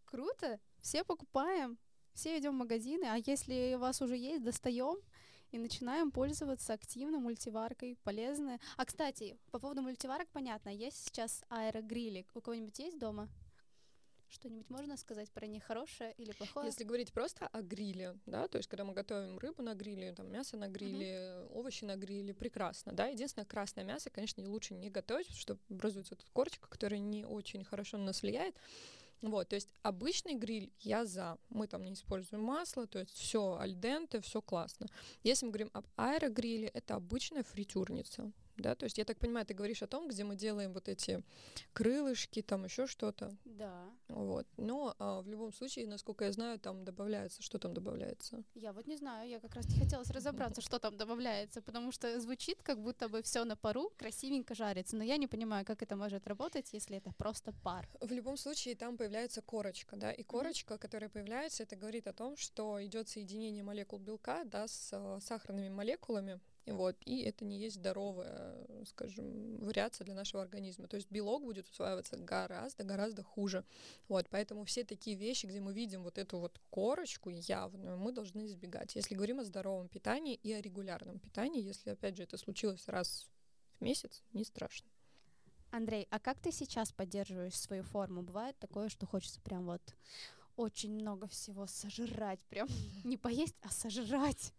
[0.06, 1.78] Круто, все покупаем,
[2.14, 4.96] все идем в магазины, а если у вас уже есть, достаем
[5.52, 8.58] и начинаем пользоваться активно мультиваркой, полезная.
[8.76, 12.26] А, кстати, по поводу мультиварок понятно, есть сейчас аэрогрили.
[12.34, 13.28] У кого-нибудь есть дома?
[14.34, 16.66] Что-нибудь можно сказать про них хорошее или плохое?
[16.66, 20.30] Если говорить просто о гриле, да, то есть когда мы готовим рыбу на гриле, там
[20.30, 21.52] мясо на гриле, uh-huh.
[21.54, 23.06] овощи на гриле, прекрасно, да.
[23.06, 27.64] Единственное, красное мясо, конечно, лучше не готовить, потому что образуется эта корочка, которая не очень
[27.64, 28.56] хорошо на нас влияет.
[29.22, 31.38] Вот, то есть обычный гриль я за.
[31.48, 34.88] Мы там не используем масло, то есть все альденте, все классно.
[35.22, 38.74] Если мы говорим об аэрогриле, это обычная фритюрница да?
[38.74, 41.22] То есть я так понимаю, ты говоришь о том, где мы делаем вот эти
[41.72, 43.36] крылышки, там еще что-то.
[43.44, 43.90] Да.
[44.08, 44.46] Вот.
[44.56, 47.42] Но а, в любом случае, насколько я знаю, там добавляется.
[47.42, 48.42] Что там добавляется?
[48.54, 49.28] Я вот не знаю.
[49.28, 53.22] Я как раз не хотела разобраться, что там добавляется, потому что звучит, как будто бы
[53.22, 54.96] все на пару красивенько жарится.
[54.96, 57.88] Но я не понимаю, как это может работать, если это просто пар.
[58.00, 60.78] В любом случае, там появляется корочка, да, и корочка, mm-hmm.
[60.78, 65.68] которая появляется, это говорит о том, что идет соединение молекул белка, да, с э, сахарными
[65.68, 66.40] молекулами,
[66.72, 68.56] вот, и это не есть здоровая,
[68.86, 70.88] скажем, вариация для нашего организма.
[70.88, 73.64] То есть белок будет усваиваться гораздо-гораздо хуже.
[74.08, 78.46] Вот, поэтому все такие вещи, где мы видим вот эту вот корочку явную, мы должны
[78.46, 78.96] избегать.
[78.96, 83.28] Если говорим о здоровом питании и о регулярном питании, если, опять же, это случилось раз
[83.78, 84.88] в месяц, не страшно.
[85.70, 88.22] Андрей, а как ты сейчас поддерживаешь свою форму?
[88.22, 89.82] Бывает такое, что хочется прям вот
[90.56, 92.68] очень много всего сожрать, прям
[93.04, 94.52] не поесть, а сожрать.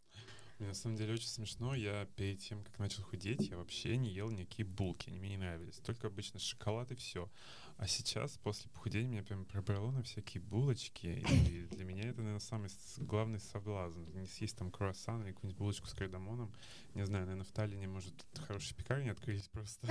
[0.58, 1.76] Мне на самом деле очень смешно.
[1.76, 5.38] Я перед тем, как начал худеть, я вообще не ел никакие булки, они мне не
[5.38, 5.76] нравились.
[5.80, 7.30] Только обычно шоколад и все.
[7.78, 11.08] А сейчас, после похудения, меня прям пробрало на всякие булочки.
[11.08, 14.02] И для меня это, наверное, самый главный соблазн.
[14.14, 16.54] Не съесть там круассан или какую-нибудь булочку с кардамоном.
[16.94, 18.14] Не знаю, наверное, в Таллине, может,
[18.48, 19.88] хорошие пекарни открылись просто.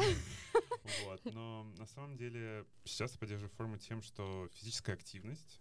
[0.84, 1.24] Вот.
[1.32, 5.60] Но на самом деле сейчас я поддерживаю форму тем, что физическая активность,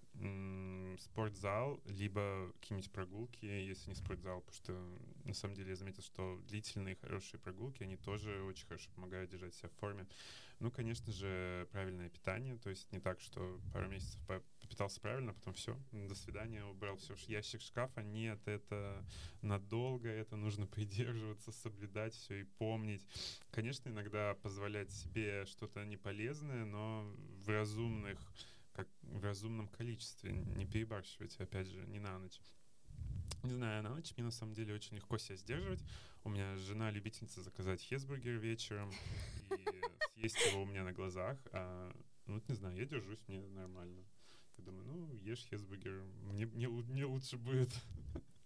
[0.99, 6.39] спортзал, либо какие-нибудь прогулки, если не спортзал, потому что на самом деле я заметил, что
[6.47, 10.05] длительные хорошие прогулки, они тоже очень хорошо помогают держать себя в форме.
[10.59, 14.19] Ну, конечно же, правильное питание, то есть не так, что пару месяцев
[14.73, 18.01] попитался правильно, а потом все, до свидания, убрал все ящик шкафа.
[18.01, 19.05] Нет, это
[19.43, 23.05] надолго, это нужно придерживаться, соблюдать все и помнить.
[23.51, 27.05] Конечно, иногда позволять себе что-то неполезное, но
[27.45, 28.19] в разумных
[28.73, 32.41] как в разумном количестве, не перебарщивать, опять же, не на ночь.
[33.43, 35.83] Не знаю, на ночь мне на самом деле очень легко себя сдерживать.
[36.23, 38.89] У меня жена любительница заказать хесбургер вечером
[39.51, 41.37] и съесть его у меня на глазах.
[41.51, 41.95] А,
[42.25, 44.03] ну, не знаю, я держусь, мне нормально.
[44.57, 47.69] Я думаю, ну, ешь хесбургер, мне, мне, мне лучше будет.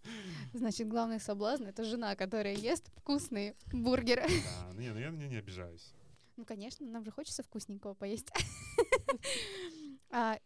[0.53, 4.27] Значит, главный соблазн— это жена, которая ест вкусные бургеры.
[4.27, 5.93] Да, ну, не, ну я на нее не обижаюсь.
[6.37, 8.29] Ну, конечно, нам же хочется вкусненького поесть.
[10.09, 10.39] А,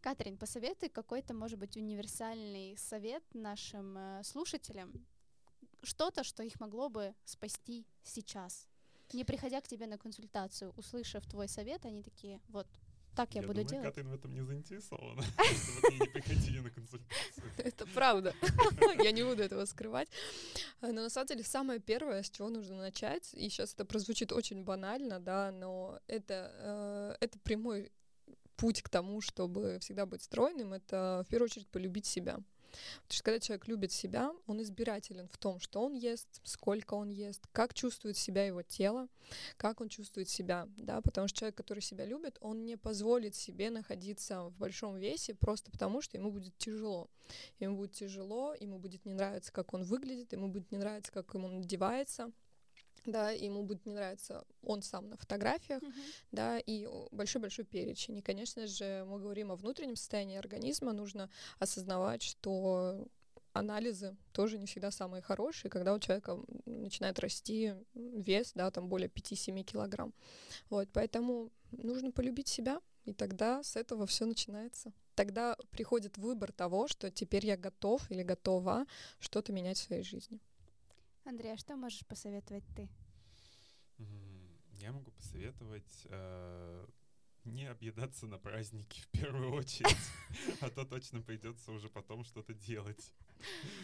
[0.00, 4.92] Катрин, посоветуй какой-то, может быть, универсальный совет нашим э, слушателям.
[5.82, 8.66] Что-то, что их могло бы спасти сейчас.
[9.12, 12.66] Не приходя к тебе на консультацию, услышав твой совет, они такие, вот,
[13.14, 13.86] так я, я буду думаю, делать.
[13.86, 15.22] Катрин в этом не заинтересована,
[15.82, 17.52] чтобы не приходили на консультацию.
[17.58, 18.34] Это правда.
[19.02, 20.08] Я не буду этого скрывать.
[20.80, 24.64] Но на самом деле самое первое, с чего нужно начать, и сейчас это прозвучит очень
[24.64, 27.90] банально, да, но это, э, это прямой
[28.56, 32.38] путь к тому, чтобы всегда быть стройным, это в первую очередь полюбить себя.
[33.02, 37.10] Потому что когда человек любит себя, он избирателен в том, что он ест, сколько он
[37.10, 39.08] ест, как чувствует себя его тело,
[39.56, 43.70] как он чувствует себя, да, потому что человек, который себя любит, он не позволит себе
[43.70, 47.08] находиться в большом весе просто потому, что ему будет тяжело.
[47.58, 51.32] Ему будет тяжело, ему будет не нравиться, как он выглядит, ему будет не нравиться, как
[51.34, 52.30] ему он одевается,
[53.06, 55.92] да, ему будет не нравиться он сам на фотографиях, uh-huh.
[56.32, 58.18] да, и большой-большой перечень.
[58.18, 63.06] И, конечно же, мы говорим о внутреннем состоянии организма, нужно осознавать, что
[63.52, 69.08] анализы тоже не всегда самые хорошие, когда у человека начинает расти вес, да, там более
[69.08, 70.12] 5-7 килограмм.
[70.70, 74.92] Вот, поэтому нужно полюбить себя, и тогда с этого все начинается.
[75.14, 78.86] Тогда приходит выбор того, что теперь я готов или готова
[79.20, 80.40] что-то менять в своей жизни.
[81.24, 82.88] Андрей, а что можешь посоветовать ты?
[84.72, 86.86] Я могу посоветовать э,
[87.44, 89.96] не объедаться на праздники в первую очередь,
[90.60, 93.12] а то точно придется уже потом что-то делать.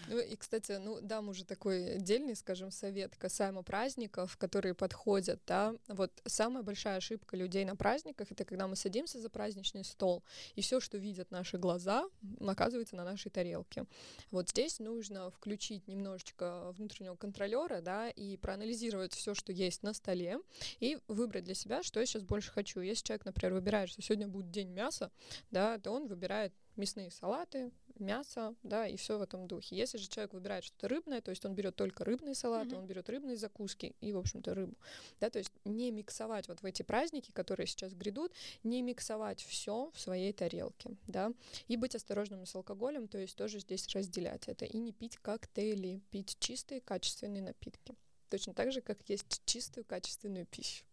[0.09, 5.75] Ну и, кстати, ну дам уже такой отдельный, скажем, совет касаемо праздников, которые подходят, да.
[5.89, 10.63] Вот самая большая ошибка людей на праздниках— это когда мы садимся за праздничный стол, и
[10.63, 12.09] все, что видят наши глаза,
[12.41, 13.85] оказывается на нашей тарелке.
[14.31, 20.39] Вот здесь нужно включить немножечко внутреннего контролера, да, и проанализировать все, что есть на столе,
[20.81, 22.81] и выбрать для себя, что я сейчас больше хочу.
[22.81, 25.11] Если человек, например, выбирает, что сегодня будет день мяса,
[25.51, 29.77] да, то он выбирает мясные салаты, мясо, да, и все в этом духе.
[29.77, 32.79] Если же человек выбирает что-то рыбное, то есть он берет только рыбные салаты, mm-hmm.
[32.79, 34.75] он берет рыбные закуски и, в общем-то, рыбу,
[35.21, 38.33] да, то есть не миксовать вот в эти праздники, которые сейчас грядут,
[38.65, 41.33] не миксовать все в своей тарелке, да,
[41.69, 46.01] и быть осторожным с алкоголем, то есть тоже здесь разделять это и не пить коктейли,
[46.11, 47.95] пить чистые качественные напитки,
[48.31, 50.85] точно так же, как есть чистую качественную пищу.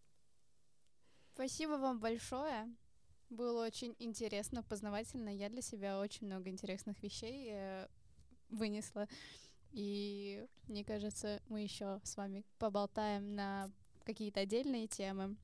[1.38, 2.68] Спасибо вам большое.
[3.30, 5.30] Было очень интересно, познавательно.
[5.30, 7.88] Я для себя очень много интересных вещей э,
[8.50, 9.08] вынесла.
[9.72, 13.70] И мне кажется, мы еще с вами поболтаем на
[14.04, 15.38] какие-то отдельные темы.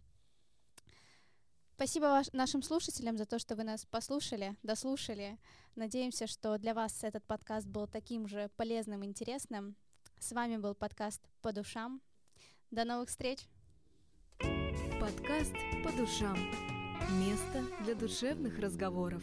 [1.75, 5.37] Спасибо ваш, нашим слушателям за то, что вы нас послушали, дослушали.
[5.75, 9.75] Надеемся, что для вас этот подкаст был таким же полезным интересным.
[10.17, 12.01] С вами был подкаст «По душам».
[12.71, 13.47] До новых встреч!
[15.03, 15.51] Подкаст
[15.83, 16.37] «По душам»
[17.19, 19.21] Место для душевных разговоров.